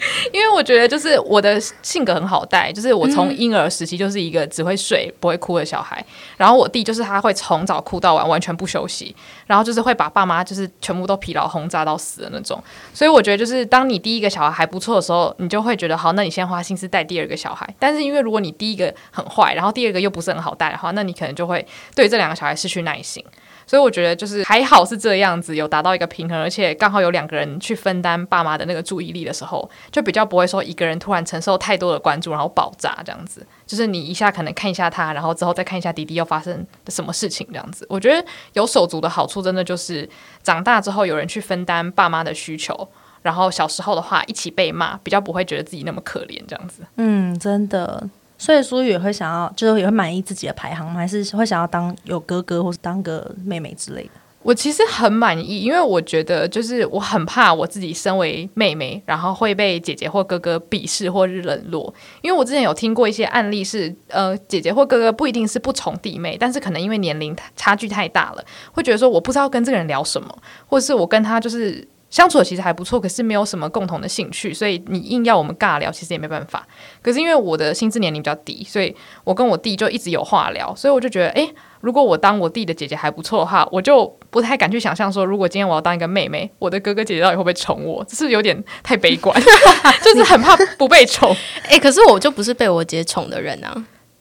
[0.32, 6.04] 因为我觉得就是我的性格很好带，就是我从婴儿时期就是一个只会睡不会哭的小孩，
[6.36, 9.14] 然后我弟就是他会从早哭到晚，完全不休息，
[9.46, 12.62] 然后就是会把爸妈就是全部都疲劳轰炸到死的那种。
[12.94, 17.68] 所以我觉得就是当你第一个小孩还不错的时候，你就会觉得好，那你先花心思带第二个小孩。
[17.78, 23.24] 但是因为如果你第一个很坏，然后第二个又不是很好带的话，那你可能就会对这两个小孩失去耐心。
[23.70, 33.46] 所以我觉得就是还好是这样子，有达到一个平衡，而且刚好有两个人去分担爸妈的那个注意力的时候，就比较不会说一个人突然承受太多的关注，然后爆炸这样子。
[33.68, 37.86] 就是你一下可能看一下他，然后之后再看一下弟弟又发生什么事情这样子。
[37.88, 40.10] 我觉得有手足的好处，真的就是
[40.42, 42.88] 长大之后有人去分担爸妈的需求，
[43.22, 46.82] 然后小时候的话一起被骂，比较不会觉得自己那么可怜这样子。
[46.96, 48.08] 嗯，真的。
[48.40, 50.94] 所以苏雨也会想要，就是也会满意自己的排行吗？
[50.94, 54.10] 还是会想要当有哥哥，或是当个妹妹之类的？
[54.42, 61.92] 我其实很满意，因为我觉得就是我很怕我自己身为妹妹，然后会被姐姐或哥哥鄙视或是冷落。
[62.22, 70.34] 因为我之前有听过一些案例是，呃，姐姐或哥哥不一定是不宠弟妹，但是可能因为年龄差距太大了，会觉得说我不知道跟这个人聊什么，
[70.66, 71.86] 或是我跟他就是。
[72.10, 76.66] 相处的其实还不错，可是没有什么共同的兴趣，所以你硬要我们尬聊，其实也没办法。
[77.00, 81.48] 可是因为我的心智年龄比较低，所以我跟我弟就一直有话聊，所以我就觉得，诶，
[81.80, 88.04] 如果我当我弟的姐姐还不错的话，我就不太敢去想象说，如果今天我要当一个妹妹，我的哥哥姐姐到底会不会宠我？
[88.08, 89.40] 这是有点太悲观，
[90.02, 91.34] 就是很怕不被宠。
[91.68, 93.72] 诶， 可是我就不是被我姐宠的人啊，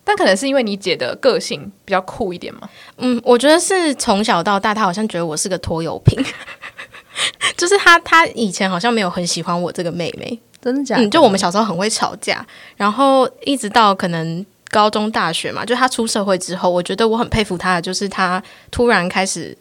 [0.04, 2.70] 但可能是因为你姐的个性比较酷一点嘛。
[2.98, 6.24] 嗯，我觉得是从小到大，她好像觉得我是个拖油瓶。
[7.60, 11.04] 就是他，他以前好像没有很喜欢我这个妹妹，真的假的？
[11.04, 12.46] 嗯，就我们小时候很会吵架，
[12.78, 18.42] 然后一直到可能高中、大学嘛，就他出社会之后，我觉得我很佩服他的，就是他
[18.72, 19.58] 突然开始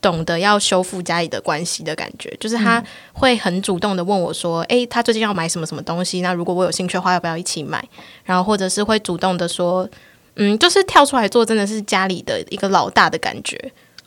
[0.00, 6.20] 懂得要修复家里的关系的感觉，就是他会很主动的问我说：“诶，他最近要买什么什么东西？
[6.20, 7.82] 那如果我有兴趣的话，要不要一起买？”
[8.24, 9.88] 然后或者是会主动的说
[10.36, 13.58] ：“嗯，就是跳出来做，真的是家里的一个老大的感觉。”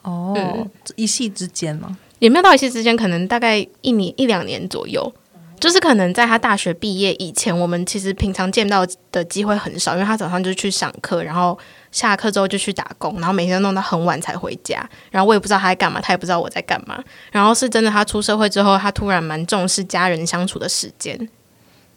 [0.03, 1.97] 哦，嗯，一夕之间吗？
[2.19, 5.13] 也没有到一夕之间，可能大概一年一两年左右，
[5.59, 11.57] 就是可能在他大学毕业以前，我们其实平常见到的机会很少，因为他早上就去上课，然后
[11.91, 17.03] 下课之后就去打工，然后每天都弄到很晚才回家，然后我也不知道他在干嘛，他也不知道我在干嘛。
[17.31, 21.29] 然后是真的，他出社会之后，他突然蛮重视家人相处的时间。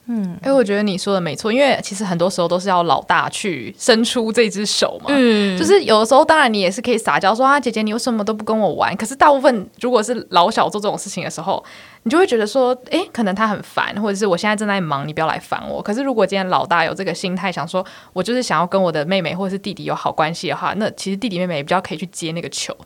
[0.06, 5.06] 嗯，哎，我觉得你说的没错，因为其实很多时候都是要老大去伸出这只手嘛。
[5.08, 8.96] 嗯，就是有的时候，当然你也是可以撒娇说啊，姐姐你为什么都不跟我玩？
[8.96, 11.62] 可是大部分如果是老小做这种事情的时候，
[12.02, 15.80] 你就会觉得说，哎，可能他很烦，或者是我现在正在忙，你不要来烦我。
[15.80, 22.76] 可是如果今天老大有这个心态，想说我就是想要跟我的妹妹或者是弟弟有好关系的话，那其实弟弟妹妹也比较可以去接那个球。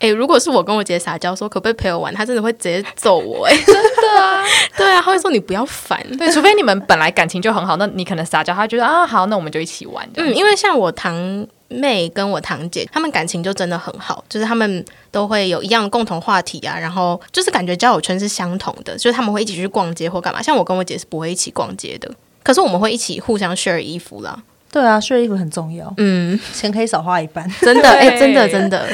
[0.00, 3.54] 哎、欸，如果是我跟我姐撒娇说可不可以陪我玩，她真的会直接揍我、欸。
[3.54, 4.44] 哎，真的啊，
[4.76, 5.98] 对啊，她会说你不要烦。
[6.18, 10.06] 对，除非你们本来感情就很好，那你可能撒娇，她觉得啊好，那我们就一起玩。
[10.16, 20.42] 嗯，因为像我堂妹跟我堂姐，她们感情就真的很好，就是她们都会有一样的共同话题啊，然后就是感觉交友圈是相同的，就是他们会一起去逛街或干嘛。
[20.42, 22.10] 像我跟我姐是不会一起逛街的，
[22.42, 24.42] 可是我们会一起互相 share 衣服啦。
[24.70, 25.94] 对啊，share 衣服很重要。
[25.98, 28.88] 嗯，钱可以少花一半，真的，哎、欸，真的，真的。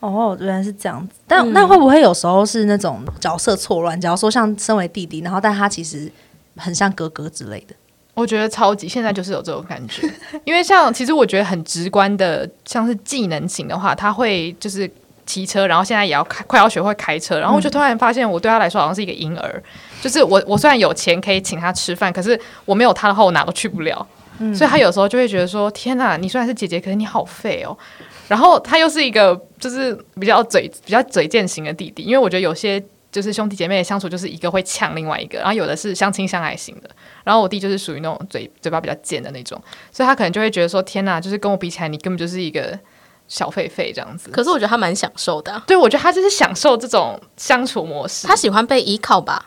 [0.00, 1.14] 哦，原来是这样子。
[1.26, 4.00] 但那、嗯、会不会有时候是那种角色错乱？
[4.00, 6.10] 假如说像身为弟弟，然后但他其实
[6.56, 7.74] 很像哥哥之类的。
[8.14, 10.08] 我觉得超级现在就是有这种感觉，
[10.44, 14.90] 因为像其实我觉得很直观的，像是技能型的话，他会就是
[15.24, 19.48] 骑车，然后现在也要开，快要学会开车，然后我就突然发现，我对他来说好像是一个婴儿。
[19.56, 19.62] 嗯、
[20.02, 24.04] 就是我我虽然有钱可以请他吃饭，可是我没有他的话，我哪都去不了。
[24.40, 27.76] 嗯、所以他有时候就会觉得说：“天哪，你虽然是姐姐，可是你好废哦。”
[28.28, 36.90] 然后他又是一个就是比较嘴比较嘴贱型的弟弟，因为我觉得有些就是兄弟姐妹的相处就是一个会呛另外一个，然后有的是相亲相爱型的。
[37.24, 39.60] 然后我弟就是属于那种嘴嘴巴比较贱的那种，
[39.90, 42.78] 所以他可能就会觉得说：“天哪，就是跟我比起来，你根本就是一个
[43.28, 45.62] 小狒狒这样子。”可是我觉得他蛮享受的啊。
[45.66, 49.46] 对，我觉得他就是享受这种相处模式，他喜欢被依靠吧？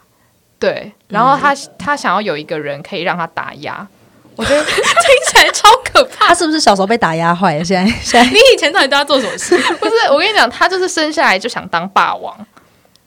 [0.59, 3.87] 对，然后他 他想要有一个人可以让他打压。
[4.35, 6.27] 我觉得 听起来超可怕。
[6.27, 7.63] 他是不是小时候被打压坏了？
[7.63, 9.57] 现在现在你以前到底对他做什么事？
[9.79, 12.35] 不是，我跟你讲，他就是生下来就想当霸王。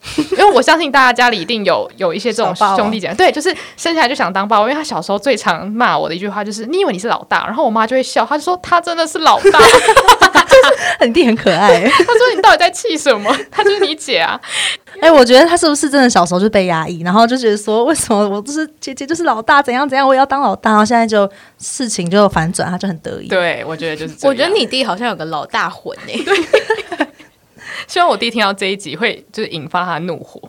[0.33, 4.69] 因为我相信大家家里一定有有一些这种兄弟姐妹，对，就是生下来就想当霸王。
[4.69, 9.59] 因为他小时候最常骂我的一句话就是：“你以为你是老大？”然后我妈就会笑，她就说：“他真的是老大，
[10.71, 13.35] 就是你弟很可爱。”他说：“你到底在气什么？
[13.51, 14.41] 他就是你姐啊。
[15.01, 23.29] ”哎、欸，我觉得他是不是真的小时候就被压抑，然后就觉得说，为什么我就是姐姐就是老大，怎样怎样，我也要当老大，然后现在就事情就反转，他就很得意。
[23.29, 24.31] 对，我觉得就是这样。
[24.31, 26.25] 我觉得你弟好像有个老大魂哎、欸。
[26.25, 27.07] 对
[27.89, 30.41] 希望我弟听到这一集会就是引发他怒火。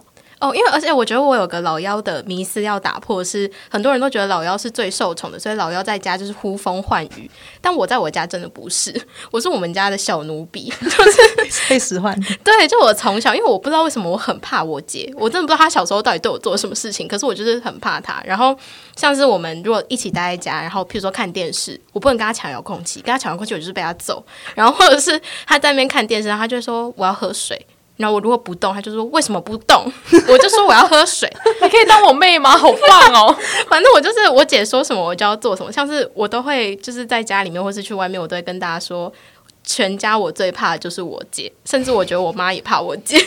[0.45, 7.29] 哦，因为而且我觉得我有个老幺的迷思要打破，是很多人都觉得老幺是最受宠的，所以老幺在家就是呼风唤雨。
[7.59, 8.93] 但我在我家真的不是，
[9.31, 12.15] 我是我们家的小奴婢，就是 被使唤。
[12.43, 18.21] 对，就我从小，因为我不知道为什么我很怕我姐，我真的不知道她小时候到底对我做了什么事情，可是我就是很怕她。
[18.23, 18.55] 然后
[18.95, 24.23] 像是我们如果一起待在家，然后譬如说看电视，我不能跟她抢遥控器，跟她抢遥控器我就是被她揍。
[24.53, 27.65] 然后或者是她在那边看电视，然后她就说我要喝水。
[27.97, 29.89] 然后我如果不动，他就说为什么不动？
[30.27, 31.31] 我就说我要喝水。
[31.61, 32.57] 你可以当我妹吗？
[32.57, 33.35] 好棒哦！
[33.69, 35.71] 反正我就是我姐说什么我就要做什么。
[35.71, 39.11] 像是我都会就是在家里面或是去外面，我都会跟大家说，
[39.63, 43.17] 全家我最怕的就是我姐，甚至我觉得我妈也怕我姐。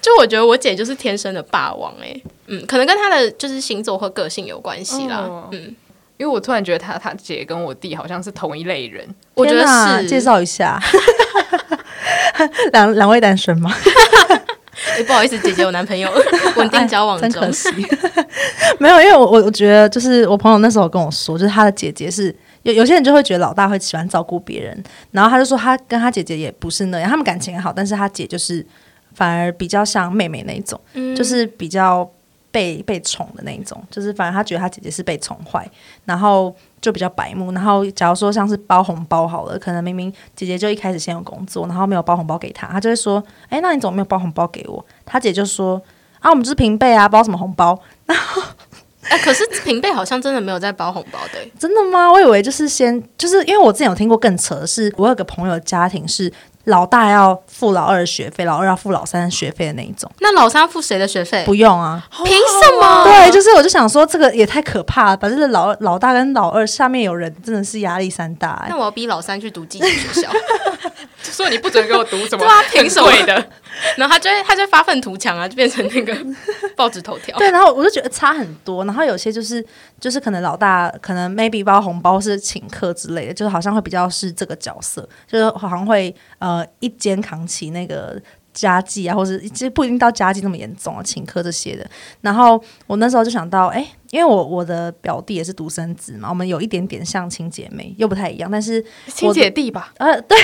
[0.00, 5.18] 就我觉得我姐就是天生的霸王哎、欸，嗯，可能跟她的就是星座或个性有关系啦。
[5.18, 5.74] 哦、嗯，
[6.16, 9.06] 因为我突然觉得她她姐跟我弟好像是同一类人。
[9.34, 10.80] 我觉得是，介绍一下。
[12.72, 13.74] 两两位单身吗？
[14.96, 16.10] 欸、不好意思，姐姐有男朋友，
[16.56, 17.28] 稳定交往中。
[17.30, 17.70] 真可惜，
[18.78, 28.64] 没有，因为我我觉得就是我朋友那时候跟我说，就是他的姐姐是有有些人就会觉得老大会喜欢照顾别人，然后他就说他跟他姐姐也不是那样，他们感情很好，但是他姐就是
[29.14, 32.08] 反而比较像妹妹那种，嗯、就是比较
[32.54, 35.68] 被被宠的那一种，就是反正他觉得他姐姐是被宠坏，
[36.04, 36.54] 然后。
[36.84, 45.80] 就比较白目，然后假如说像是包红包好了，可能明明姐姐就一开始先有工作，然后没有包红包给他，他就会说：“哎，那你怎么没有包红包给我？”他姐就说
[46.20, 48.42] ：“啊，我们就是平辈啊，包什么红包？” 然后，
[49.08, 52.12] 哎，可是平辈好像真的没有在包红包的，真的吗？
[52.12, 56.30] 我以为就是先，就是因为我之前有听过更扯的是，我有个朋友的家庭是。
[56.64, 60.10] 老大要付老二的学费，老二要付老三的学费的那一种。
[60.20, 61.42] 那老三付谁的学费？
[61.44, 63.04] 不用啊，凭什么？
[63.04, 65.16] 对，就是我就想说，这个也太可怕了。
[65.16, 68.68] 反正老老大跟老二下面有人，真的是压力山大，欸。
[68.70, 70.30] 那我要逼老三去读寄宿学校，
[71.22, 72.44] 就说你不准给我读什么？
[72.44, 73.46] 对啊，凭什么的？
[73.96, 76.16] 然后他就会他就发愤图强啊，就变成那个
[76.76, 77.36] 报纸头条。
[77.38, 78.84] 对，然后我就觉得差很多。
[78.84, 79.64] 然后有些就是
[80.00, 88.20] 就是可能老大可能 maybe 包红包是请客之类的，就是好像会比较是这个角色，就是好像会呃一肩扛起那个
[88.54, 91.84] 家计啊，或者其实不一定到家计那么严重啊，请客这些的。
[92.22, 99.92] 然后我那时候就想到，哎、欸，因为我我的表弟也是独生子嘛，我们有一点点像亲姐妹，又不太一样，但是亲姐弟吧？
[99.98, 100.38] 呃， 对。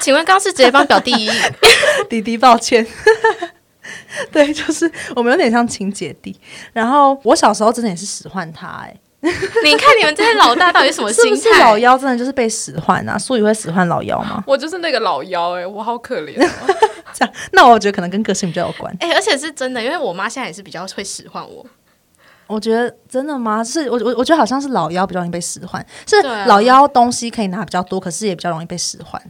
[0.00, 1.12] 请问刚刚是直接帮表弟
[2.08, 2.86] 弟弟抱歉。
[4.30, 6.38] 对，就是我们有点像亲姐弟。
[6.72, 9.00] 然后我小时候真的也是使唤他、欸，哎。
[9.64, 11.36] 你看你们这些老大到底什么心态？
[11.36, 13.18] 是是老妖真的就是被使唤啊？
[13.18, 14.44] 所以会使唤老妖吗？
[14.46, 16.50] 我就是那个老妖哎、欸，我好可怜、喔。
[17.14, 18.94] 这样，那我觉得可能跟个性比较有关。
[19.00, 21.64] 哎、欸，而且是真的，因为我妈现在也是比较会使唤我。
[22.46, 23.62] 我觉得真的吗？
[23.62, 29.22] 是我我我觉得好像是老妖比较容易被使唤，是老妖东西可以拿比较多，可是也比较容易被使唤。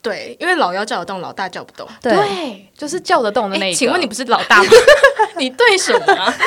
[0.00, 1.88] 对，因为老妖叫得动，老大叫不动。
[2.00, 3.76] 对，对就是叫得动的那一个。
[3.76, 4.70] 请问你不是老大吗？
[5.36, 6.32] 你对什么、啊？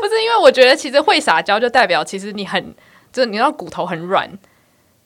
[0.00, 2.74] 不是因为我觉得，其实会撒娇就代表其实你很，
[3.12, 4.28] 就是你知道骨头很软。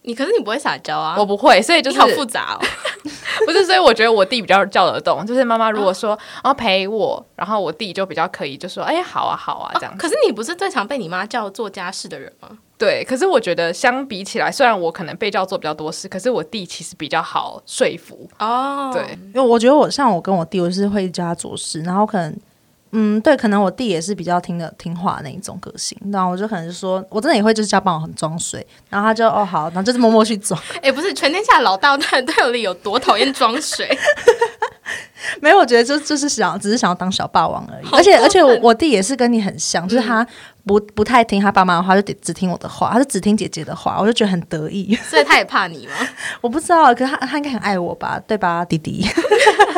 [0.03, 1.15] 你可是你不会撒娇啊？
[1.19, 2.65] 我不会，所以就是好复杂哦。
[3.47, 5.25] 不是，所以我觉得我弟比较叫得动。
[5.27, 9.97] 就是妈妈如果说要陪我，然后我弟就比较可以，就说哎、欸，好啊，好啊，这样、哦。
[9.99, 12.49] 可是你不是最常被你妈叫做家事的人吗？
[12.79, 18.91] 对，可是我觉得相比起来，虽然我可能被叫做比较多事，可是我弟其实比较好说服哦。
[18.93, 22.35] 对，因为我觉得我像我跟我弟，我是会叫他做事，然后可能。
[22.93, 30.61] 嗯，对，可能我弟也是比较听的听话的那一种个性，然后我就可能就说，我真的也会就是叫帮我很装水，然后他就哦好，然后就是默默去装。
[30.77, 33.89] 哎、欸，不是全天下老大都都有理有多讨厌装水？
[35.41, 37.87] 没有，我觉得就就是想只是想要当小霸王而已。
[37.93, 40.27] 而且而且我我弟也是跟你很像，就是他
[40.67, 44.97] 不不太听他爸妈的话，就得只听我的话，他就只听姐姐的话，我就觉得很得意。
[45.09, 45.93] 所以他也怕你吗？
[46.41, 48.21] 我不知道，可是他他应该很爱我吧？
[48.27, 49.07] 对吧，弟弟？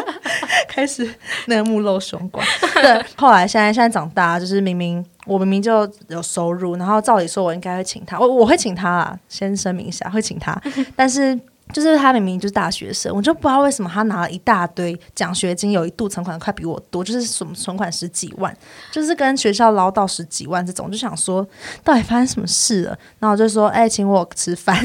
[0.68, 1.08] 开始
[1.46, 2.44] 那个目露凶光，
[2.74, 3.04] 对。
[3.16, 10.60] 后来现在现在长大，就是明明我明明就有收入，然后照理说我应该会请他，我我会请他啊，先声明一下会请他。
[10.96, 11.38] 但是
[11.72, 18.54] 就是他明明就是大学生，我就不知道为什么他拿了一大堆奖学金，有一度存款快比我多，就是什么存款十几万，
[18.90, 21.46] 就是跟学校捞到十几万这种，就想说
[21.82, 22.98] 到底发生什么事了？
[23.18, 24.76] 然后我就说，哎、欸，请我吃饭。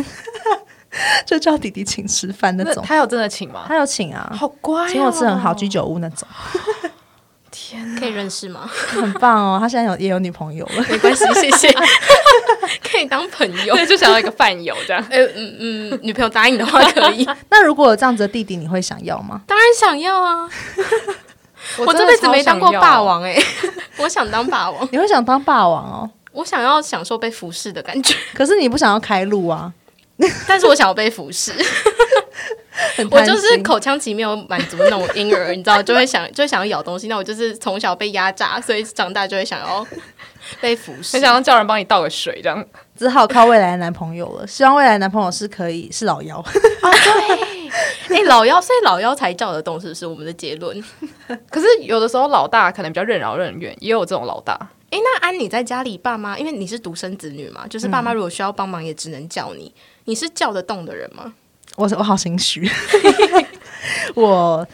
[1.25, 3.65] 就叫弟弟请吃饭那种，那他有真的请吗？
[3.67, 6.27] 他有请啊，好乖、哦，请我吃很好居酒屋那种。
[7.49, 8.69] 天哪，可以认识吗？
[8.69, 11.73] 很棒哦，他现在有也有女朋友了，没关系， 谢谢。
[12.91, 15.03] 可以当朋友，对，就想要一个饭友这样。
[15.09, 17.27] 呃嗯嗯，女朋友答应的话可以。
[17.49, 19.41] 那如果有这样子的弟弟，你会想要吗？
[19.47, 20.49] 当然想要啊！
[21.77, 23.43] 我这辈子没当过霸王哎、欸，
[23.97, 24.87] 我想当霸王。
[24.91, 26.09] 你会想当霸王哦？
[26.31, 28.15] 我想要享受被服侍的感觉。
[28.33, 29.71] 可是你不想要开路啊？
[30.47, 31.53] 但是我想要被服侍，
[33.11, 37.07] 我就是口腔期没有满足那种婴儿，你知道，就会想， 就想要咬东西。
[37.07, 39.85] 那我就是从小被压榨，所以长大就会想要
[40.59, 42.65] 被服侍，很想要叫人帮你倒个水，这样
[42.97, 44.47] 只好靠未来的男朋友了。
[44.47, 46.45] 希望未来的男朋友是可以是老幺哦，
[48.09, 50.83] 对，哎、欸，老幺，所以老幺才叫得动，是不是我们的结论？
[51.51, 54.57] 可是有的时候老大可能比较任劳任怨，也有这种老大。
[54.89, 59.71] 哎、欸，那安你在家里，爸妈因为你是独生子女嘛，就是爸妈如果需要帮忙，也只能叫你。
[59.75, 61.33] 嗯你是叫得动的人吗？
[61.75, 62.67] 我我好心虚，
[64.15, 64.65] 我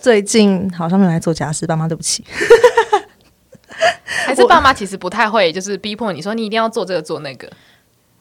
[0.00, 2.24] 最近好像没有来做家事，爸妈对不起。
[4.26, 7.50] 还是爸妈其实不太会，就是逼迫你说你一定要做这个做那个。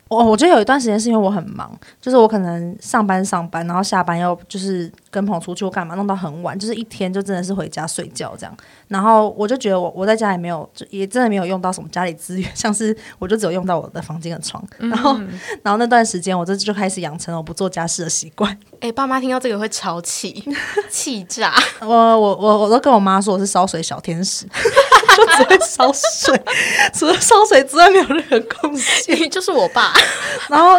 [0.10, 8.58] 我我觉得有一段时间是因为我很忙，就是我可能上班上班，然后下班要就是跟朋友出去干嘛，弄到很晚，就是一天就真的是回家睡觉这样。
[8.88, 14.63] 然后我就觉得我我在家也没有，就也真的没有用到什么家里资源， 像是我就只有用到我的房间的床。
[14.80, 15.30] 然后、嗯、
[15.62, 18.52] 然后那段时间我这就开始养成了我不做家事的习惯。
[18.82, 20.43] 哎、欸，爸妈听到这个会超气，
[20.89, 21.54] 气炸！
[21.82, 24.48] 我我我我都跟我妈说我是烧水小天使。
[25.17, 26.41] 就只会烧水，
[26.93, 29.17] 除了烧水之外没有任何贡献。
[29.30, 29.93] 就是我爸，
[30.50, 30.74] 然后，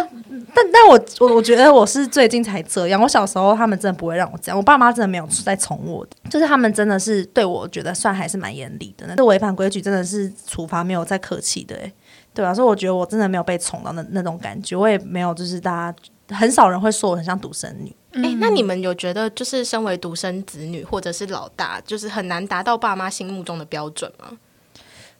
[0.53, 3.01] 但但我我我觉得我是最近才这样。
[3.01, 9.05] 我小时候他们真的不会让我这样，我爸妈真的没有在宠我的，就是他们真的是对我觉得算还是蛮严厉的。
[9.15, 11.91] 那违反规矩真的是处罚没有再客气的，哎，
[12.33, 15.97] 对啊，所以我觉得我真的没有被宠到那那种感觉，我也没有就是大家
[16.31, 17.95] 很少人会说我很像独生女。
[18.13, 24.37] 哎、欸，那你们有觉得就是身为独生子女或者是老大，就是很难达到爸妈心目中的标准吗？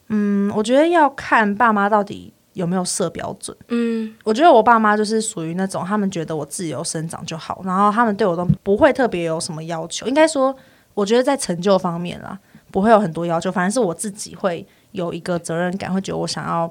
[0.08, 3.56] 嗯，我觉得要看爸妈到底有没有设标准。
[3.70, 10.06] 嗯，我觉得我爸妈就是属于那种他们觉得我自由生长就好，然后他们对我都不会特别有什么要求。
[10.08, 10.54] 应该说，
[10.94, 12.38] 我觉得在成就方面啦，
[12.72, 16.70] 不会有很多要求，反正是我自己会有一个责任感，会觉得我想要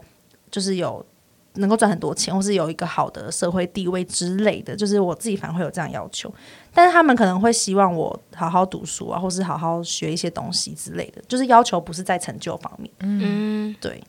[0.50, 1.05] 就是有。
[1.54, 6.32] 能够赚很多钱，或是有一个好的社会地位之类的，就是我自己反而会有这样要求。
[6.72, 12.90] 但是他们可能会希望我好好读书啊，或是好好学一些东西之类的，就是要求不是在成就方面。
[13.00, 14.02] 嗯，对。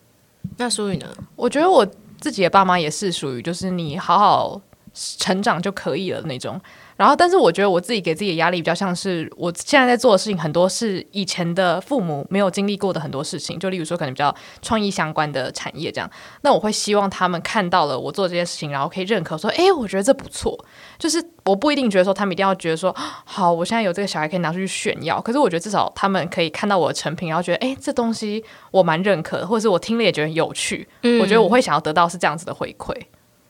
[0.58, 1.08] 那淑宇呢？
[1.36, 1.86] 我觉得我
[2.20, 4.62] 自己的爸妈也是属于，就是你好好
[4.94, 6.60] 成长就可以了那种。
[7.02, 16.08] 然后，但是我觉得我自己给自己的压力比较像是，我现在在做的事情很多是以前的父母没有经历过的很多事情，就例如说可能比较创意相关的产业这样。
[16.42, 20.56] 那我会希望他们看到了我做这件事情，然后可以认可说，哎，我觉得这不错。
[21.00, 25.20] 就是我不一定觉得说他们一定要觉得说，好，我现在有这个小孩可以拿出去炫耀。
[25.20, 30.88] 可是我觉得至少他们可以看到我的成品，然后觉得，哎，这东西我蛮认可的，或者是我听了也觉得很有趣。
[31.20, 32.96] 我觉得我会想要得到是这样子的回馈。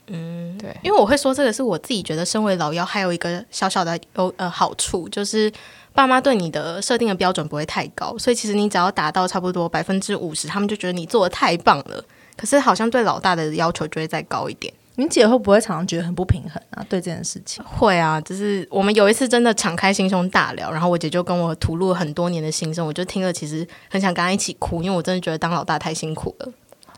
[0.07, 5.51] 嗯，对，因为我会说这个是我自己觉得，身为老幺还有一个小小的有呃好处，就是
[5.93, 12.03] 爸妈对你的设定的标准不会太高，所以其实你只要达到差不多百分之五十，他们就觉得你做的太棒了。
[12.35, 14.73] 可是好像对老大的要求就会再高一点。
[14.95, 16.85] 你姐会不会常常觉得很不平衡啊？
[16.89, 17.63] 对这件事情？
[17.63, 26.49] 会啊，就是我们有一次真的敞开心胸大聊，然后我姐就跟我吐露了很多年的心声，我就听了，其实很想跟她一起哭，因为我真的觉得当老大太辛苦了。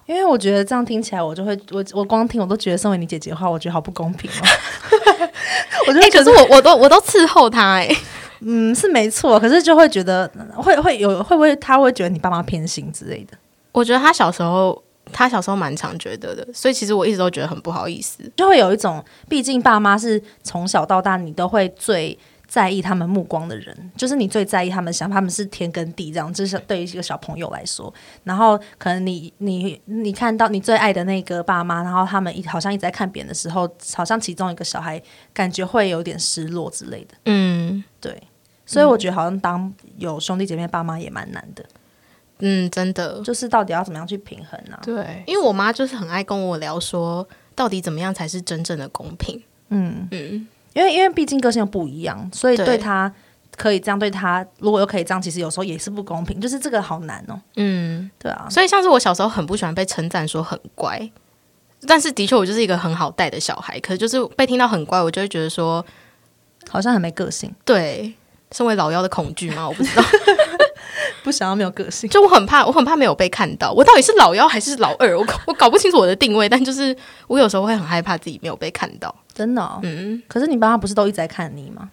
[0.05, 4.43] 因为我觉得这样听起来，我就会我我光听我都觉得，身为你姐姐的话，我觉得好不公平哦。
[5.87, 7.89] 我觉得，可是我我都我都伺候她哎，
[8.41, 13.37] 嗯，是没错，可是就会觉得会会有会不会他会觉得你爸妈偏心之类的？
[13.71, 14.81] 我觉得他小时候
[15.11, 22.17] 他小时候蛮常觉得的，所以其实我一直都觉得很不好意思，就会有一种，毕竟爸妈是从小到大你都会最。
[22.53, 26.31] 在意他们目光的人，就是你最在意他们想，他们是天跟地这样。
[26.31, 27.91] 这是对于一个小朋友来说，
[28.23, 35.01] 然后可能你你你看到你最爱的那个爸妈，然后他们一好像一直在看别人的时候，好像其中一个小孩
[35.33, 37.15] 感觉会有点失落之类的。
[37.25, 38.21] 嗯，对。
[38.67, 41.65] 所以我觉得好像当有兄弟姐妹爸妈也蛮难的。
[42.37, 44.77] 嗯，真的，就是到底要怎么样去平衡呢？
[44.83, 49.41] 对，因为我妈就是很爱跟我聊说，到底怎么样才是真正的公平。
[49.69, 50.47] 嗯嗯。
[50.73, 53.11] 因为因为毕竟个性又不一样，所以对他
[53.55, 56.39] 可以这样对他，如果又可以这样，其实有时候也是不公平。
[56.41, 57.39] 就是这个好难哦。
[57.55, 58.47] 嗯，对啊。
[58.49, 61.09] 所以像是我小时候很不喜欢被称赞说很乖，
[61.87, 63.79] 但是的确我就是一个很好带的小孩。
[63.79, 65.85] 可是就是被听到很乖，我就会觉得说
[66.69, 67.53] 好像很没个性。
[67.63, 68.13] 对，
[68.51, 69.67] 身为老幺的恐惧吗？
[69.67, 70.03] 我不知道，
[71.23, 72.09] 不想要没有个性。
[72.09, 73.71] 就我很怕，我很怕没有被看到。
[73.71, 75.15] 我到底是老幺还是老二？
[75.15, 76.49] 我我搞不清楚我的定位。
[76.49, 76.95] 但就是
[77.27, 79.13] 我有时候会很害怕自己没有被看到。
[79.33, 81.89] 真的、哦，嗯，可是你爸妈不是都一直在看你吗？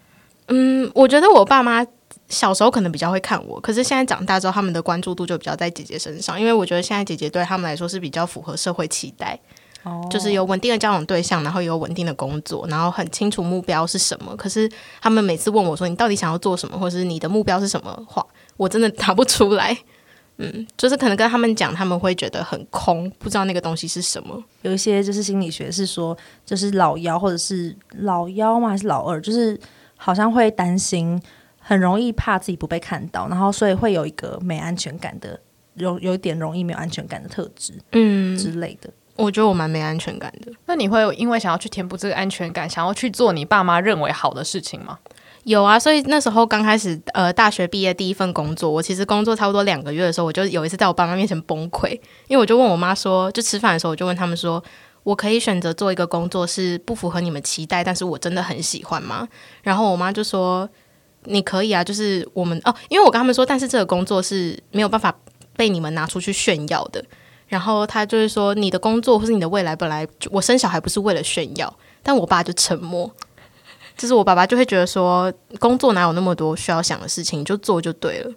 [0.48, 1.86] 嗯，我觉得我爸妈
[2.28, 9.38] 小时候可能比较会看我，可是现在长大之后，他们的关注度就比较在姐姐身上，因为我觉得现在姐姐对他们来说是比较符合社会期待，
[9.84, 14.36] 哦，就是有稳定的交往对象，然后有稳定的工作，然后很清楚目标是什么。
[14.36, 14.68] 可是
[15.00, 18.04] 他们每次问我说：“你到底想要做什么？”或者是你的目标是什么？
[18.06, 18.26] 话
[18.56, 19.76] 我真的答不出来。
[20.42, 24.42] 嗯，就是可能跟他们讲，他们会觉得很空，不知道那个东西是什么。
[24.62, 26.16] 有一些就是心理学是说，
[26.46, 28.70] 就是老幺或者是老幺吗？
[28.70, 29.20] 还是老二？
[29.20, 29.58] 就是
[29.96, 31.20] 好像会担心，
[31.58, 35.38] 很容易怕自己不被看到，然后所以会有一个没安全感的，
[35.74, 38.88] 有有一点容易没有安全感的特质，嗯之类的。
[39.16, 40.50] 我觉得我蛮没安全感的。
[40.64, 44.98] 那你会因为想要去填补这个安全感，想要去做你爸妈认为好的事情吗？
[45.50, 51.90] 有啊，所以那时候刚开始，呃，大学毕业第一份工作，我其实工作差不多两个月的时候，我就有一次在我爸妈面前崩溃，
[52.28, 54.62] 因为我就问我妈说，就吃饭的时候，我就问他们说，
[55.02, 59.26] 我可以选择做一个工作是不符合你们期待，但是我真的很喜欢吗？
[59.64, 60.70] 然后我妈就说，
[61.24, 65.12] 你可以啊，就是我们哦，因为我跟他们说，但是这个工作是没有办法
[65.56, 67.04] 被你们拿出去炫耀的。
[67.48, 73.10] 然后他就是说，你的工作或是你的未来，本来我生小孩不是为了炫耀，但我爸就沉默。
[74.00, 78.32] 就是我爸爸就会觉得说，工作哪有那么多需要想的事情，就做就对了。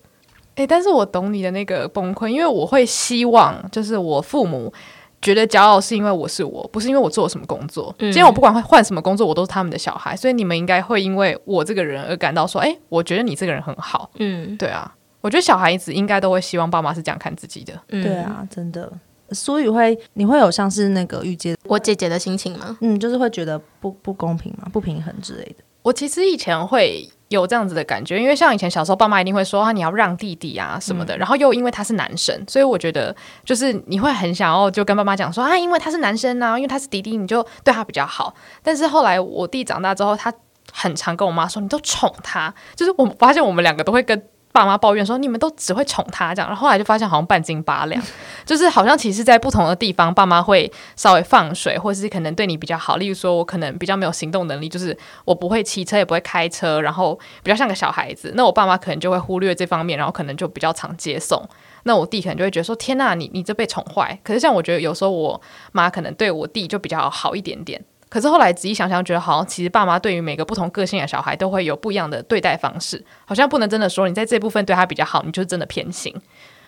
[0.56, 4.74] 诶，但是我懂你的那个崩溃，因为我会希望，就是我父母
[5.22, 7.96] 觉得骄傲是因为我是我，不是因为我做了什么工作。
[8.00, 14.12] 嗯，今天我不管会换什么工作，我都是他们的小孩，所以你们应该会因为我这个人而感到说，诶，我觉得你这个人很好。
[14.20, 17.74] 嗯，对啊，我觉得小孩子应该都会希望爸妈是这样看自己的。
[17.88, 18.92] 嗯，对啊，真的。
[19.32, 22.78] 所以会，你会有像是那个玉洁我姐姐的心情吗？
[22.82, 25.64] 嗯，就是会觉得不不公平嘛，不平衡之类的。
[25.82, 33.14] 我其实以前会有这样子的感觉，因为像以前小时候，爸妈一定会说啊，你要让弟弟啊什么的，嗯、然后又因为他是男生，所以我觉得
[33.44, 38.34] 就是你会很想要就跟爸妈讲说啊，因为他是男生啊，因为他是弟弟，你就对他比较好。
[38.62, 40.34] 但是后来我弟长大之后，他
[40.72, 44.22] 很常跟我妈说，你都宠他，就是我发现我们两个都会跟。
[44.54, 48.02] 爸妈抱怨说：“你们都只会宠他这样。”然后后来就发现好像半斤八两，
[48.46, 52.98] 就是好像其实，在不同的地方，爸妈会稍微放水，或者是可能对你比较好。
[52.98, 54.96] 例如说，我可能比较没有行动能力，就是
[55.26, 58.32] 我不会骑车，也不会开车，然后比较像个小孩子。
[58.36, 61.44] 那我爸妈可能就会忽略这方面，然后可能就比较常接送。
[61.86, 65.42] 那我弟可能就会觉得说：“天呐，你你这被宠坏。”可是像我觉得有时候我
[65.72, 67.84] 妈可能对我弟就比较好一点点。
[68.14, 76.14] 可是后来仔细想想，觉得好像其实爸妈对于每个不同个性的小孩都会有不一样的对待方式，好像不能真的说你在这部分对他比较好，你就真的偏心。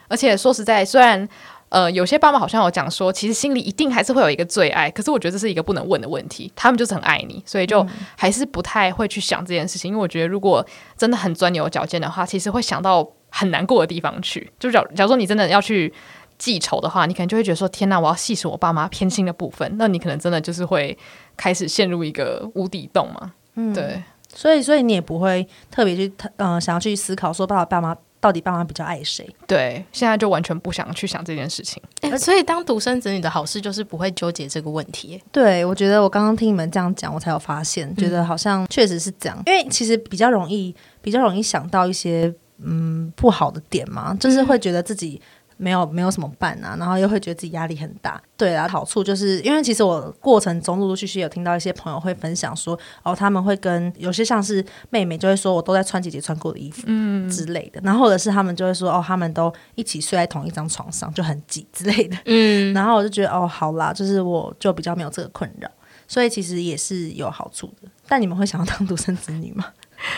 [0.08, 1.30] 而且说实在，虽然
[1.70, 6.52] 呃，有些爸妈好像有讲说，其实心里一定还是会有一个最爱，可是我觉得这是一个不能问的问题。
[6.56, 7.86] 他们就是很爱你，所以就
[8.18, 9.90] 还是不太会去想这件事情。
[9.92, 10.66] 因为我觉得，如果
[10.98, 14.52] 真的很钻牛角尖的话，其实会想到很难过的地方去。
[14.60, 15.94] 就假假如说你真的要去
[16.38, 19.70] 记仇的话，你可能就会觉得说：天哪，我要细数我爸妈偏心的部分。
[19.78, 20.98] 那你可能真的就是会
[21.38, 23.34] 开始陷入一个无底洞嘛。
[23.56, 24.04] 嗯，对。
[24.34, 29.26] 所以，所以你也不会特别去，嗯、呃，想要去思考说，爸爸、爸妈到底爸妈比较爱谁？
[29.48, 31.82] 对，现在就完全不想去想这件事情。
[32.02, 35.24] 欸、所以，当独生子女的好事就是不会纠结这个问题。
[35.32, 39.42] 对，我觉得我刚刚听你们这样讲，我才有发现，嗯、觉得好像确实是这样。
[39.46, 45.22] 因为其实比较容易，比较容易想到一些嗯不好的点嘛，就是会觉得自己。
[45.58, 48.22] 没有没有什么伴啊，然后又会觉得自己压力很大。
[48.38, 57.80] 对啊，好处就是因为其实我过程中陆陆续续有听到一些朋友会分享说，哦，他们会跟有些像是妹妹就会说，我都在穿姐姐穿过的衣服，嗯之类的。
[57.84, 62.18] 然后或者是他们就会说，哦，他们都一起睡在同一张床上，就很挤之类的。
[62.26, 65.70] 嗯， 然后我就觉得，哦，好啦，就是我就比较没有这个困扰，
[66.08, 67.88] 所以其实也是有好处的。
[68.08, 69.66] 但你们会想要当独生子女吗？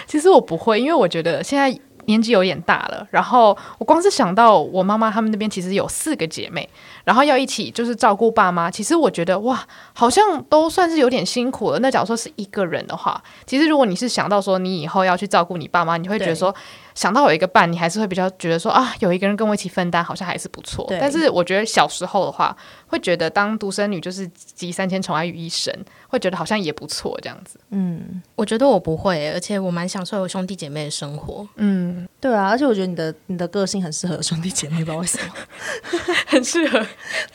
[0.08, 1.80] 其实我不会，因为我觉得现在。
[2.08, 6.68] 年纪有点大了，然后我光是想到我妈妈他们那边其实有四个姐妹，
[7.06, 11.80] 然后要一起就是照顾爸妈，其实我觉得哇，好像都算是有点辛苦了。
[11.80, 16.54] 那假如说是一个人的话，其实如果你是想到说你以后要去照顾你爸妈，你会觉得说。
[16.98, 20.84] 想到有一个伴，你还是会比较觉得说啊，有一个人跟我一起分担，好像还是不错。
[21.00, 25.72] 但是我觉得小时候的话，会觉得当独生女就是集三千宠爱于一身，
[26.08, 27.60] 会觉得好像也不错这样子。
[27.70, 31.48] 嗯，我觉得我不会，而且我蛮享受有兄弟姐妹的生活。
[31.58, 35.34] 嗯，对啊，而且我觉得你的你的个性很适合兄弟姐妹，不知道为什么，
[36.26, 36.84] 很适合。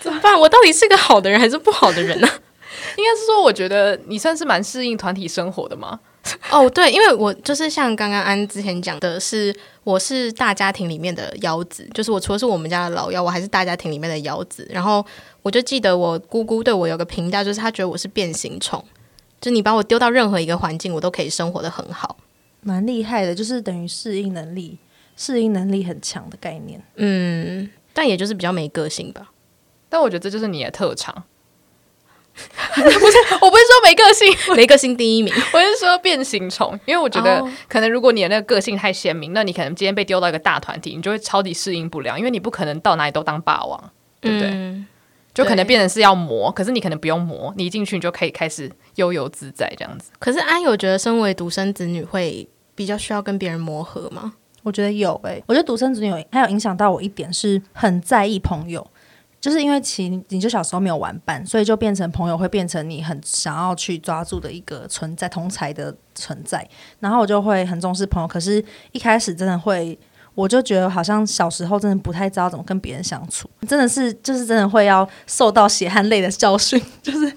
[0.01, 0.35] 怎么办？
[0.41, 2.27] 我到底是个好的人还是不好的人呢？
[2.99, 6.01] 应该是说，我觉得你算是蛮适应团体生活的吗？
[6.53, 14.67] 哦，对，因为我就是像刚刚安之前讲的是，我是大家庭里面的幺子，就是我除了是我们家的老幺，我还是大家庭里面的幺子。
[14.71, 15.05] 然后
[15.43, 18.83] 我就记得我姑姑对我有个评价，就是她觉得我是变形虫，
[19.41, 22.17] 就你把我丢到任何一个环境，我都可以生活的很好，
[22.61, 24.79] 蛮厉害的，就是等于适应能力、
[25.17, 26.81] 适应能力很强的概念。
[26.95, 29.33] 嗯，但也就是比较没个性吧。
[29.89, 31.25] 但我觉得这就是你的特长。
[32.75, 35.33] 不是，我不是说没个性， 没个性第一名。
[35.53, 44.49] 我是说变形虫，因为我觉得可能如果你的那个个性太鲜明，那你可能今天被丢到一个大团体，你就会超级适应不了，因为你不可能到哪里都当霸王，对不对？
[44.51, 44.87] 嗯、
[45.35, 50.11] 就可能变成是要磨，可是你可能不用磨，你一进去你就可以开始悠游自在这样子。
[50.19, 54.33] 可是安有觉得身为独生子女会比较需要跟别人磨合吗？
[54.63, 58.87] 我觉得有诶、欸，我觉得独生子女有还有影响到我一点是很在意朋友。
[59.43, 66.65] 就是因为其你就小时候没有玩伴，所以就变成朋友会变成你很想要去抓住的一个存在同才的存在，
[67.01, 68.29] 然后我就会很重视朋友。
[68.29, 69.99] 可是，一开始真的会，
[70.37, 77.33] 我就觉得好像小时候真的不太知道怎么跟别人相处，真的是就是真的会要受到血汗泪的教训， 就是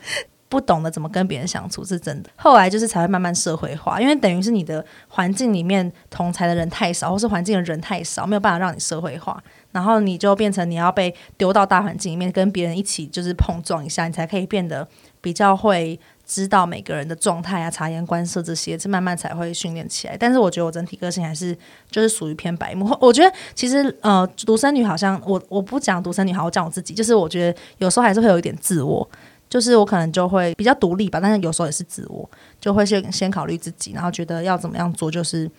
[0.47, 2.29] 不懂得怎么跟别人相处是真的。
[2.35, 9.43] 后来就是才会慢慢社会化，因为等于是你的环境里面同才的人太少，或是环境的人太少，没有办法让你社会化。
[9.75, 14.87] 然后你就变成你要被丢到大环境里面，跟别人一起就是碰撞一下，你才可以变得
[15.19, 20.15] 比较会知道每个人的状态啊、察言观色这些，是慢慢才会训练起来。
[20.15, 21.53] 但是我觉得我整体个性还是
[21.91, 22.89] 就是属于偏白目。
[23.01, 29.05] 我觉得其实呃，独生女好像我我不讲独生女好，我讲我自己，就是我觉得有时候还是会有一点自我，
[29.49, 32.29] 就是我可能就会比较独立吧，但是有时候也是自我，
[32.61, 35.51] 就会先先考虑自己，然后觉得要怎么样做就是。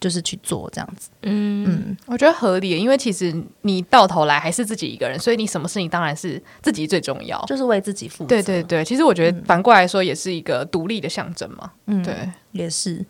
[0.00, 8.28] 就是去做这样子，嗯嗯，我觉得合理，因为其实你到头来还是自己一个人，所以你什么事情当然是自己最重要，就是为自己负责。
[8.28, 11.72] 对对对，其实我觉得反过来说也是一个独立的象征嘛。
[11.86, 13.04] 嗯，对，也是。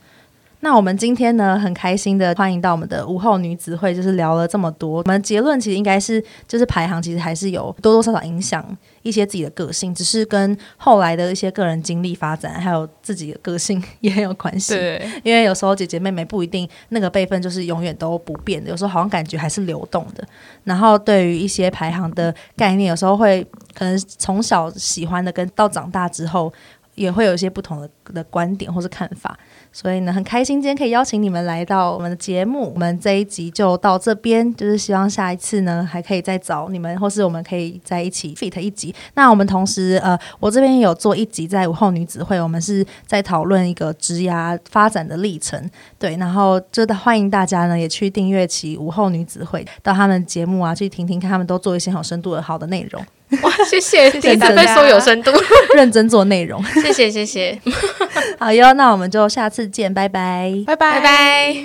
[0.60, 4.98] 那我们今天呢，很开心的欢迎到我们的午后女子会，就是聊了这么多。
[4.98, 8.76] 我们结论其实应该是，就是排行其实还是有多多少少影响
[9.08, 14.74] 一些自己的个性，只是跟后来的一些个人经历发展，还有自己的个性也很有关系。
[14.74, 20.22] 对，因为有时候姐姐妹妹不一定那个辈分就是永远都不变的，有时候好像感觉还是流动的。
[20.64, 23.42] 然后对于一些排行的概念，有时候会
[23.74, 26.52] 可能从小喜欢的，跟到长大之后
[26.94, 29.38] 也会有一些不同的的观点或是看法。
[29.80, 32.72] 所以呢，很开心今天可以邀请你们来到我们的节目。
[32.74, 38.92] 我们这一集就到这边，就是希望下一次呢，还可以再找你们，或是我们可以在一起 fit 一集。
[39.14, 45.70] 那我们同时，呃，我这边有做一集在午后女子会，我们是在讨论一个职涯发展的历程。
[45.98, 53.04] 对，然后真的欢迎大家呢，也去订阅其午后女子会，到他们节目啊去听听看，他们都做一些很有深度的好的内容。
[53.42, 55.32] 哇，谢谢，谢谢大家说有深度，
[55.76, 57.60] 认真做内容，谢谢谢谢。
[58.38, 61.64] 好哟，那我们就下次见，拜拜，拜拜拜拜。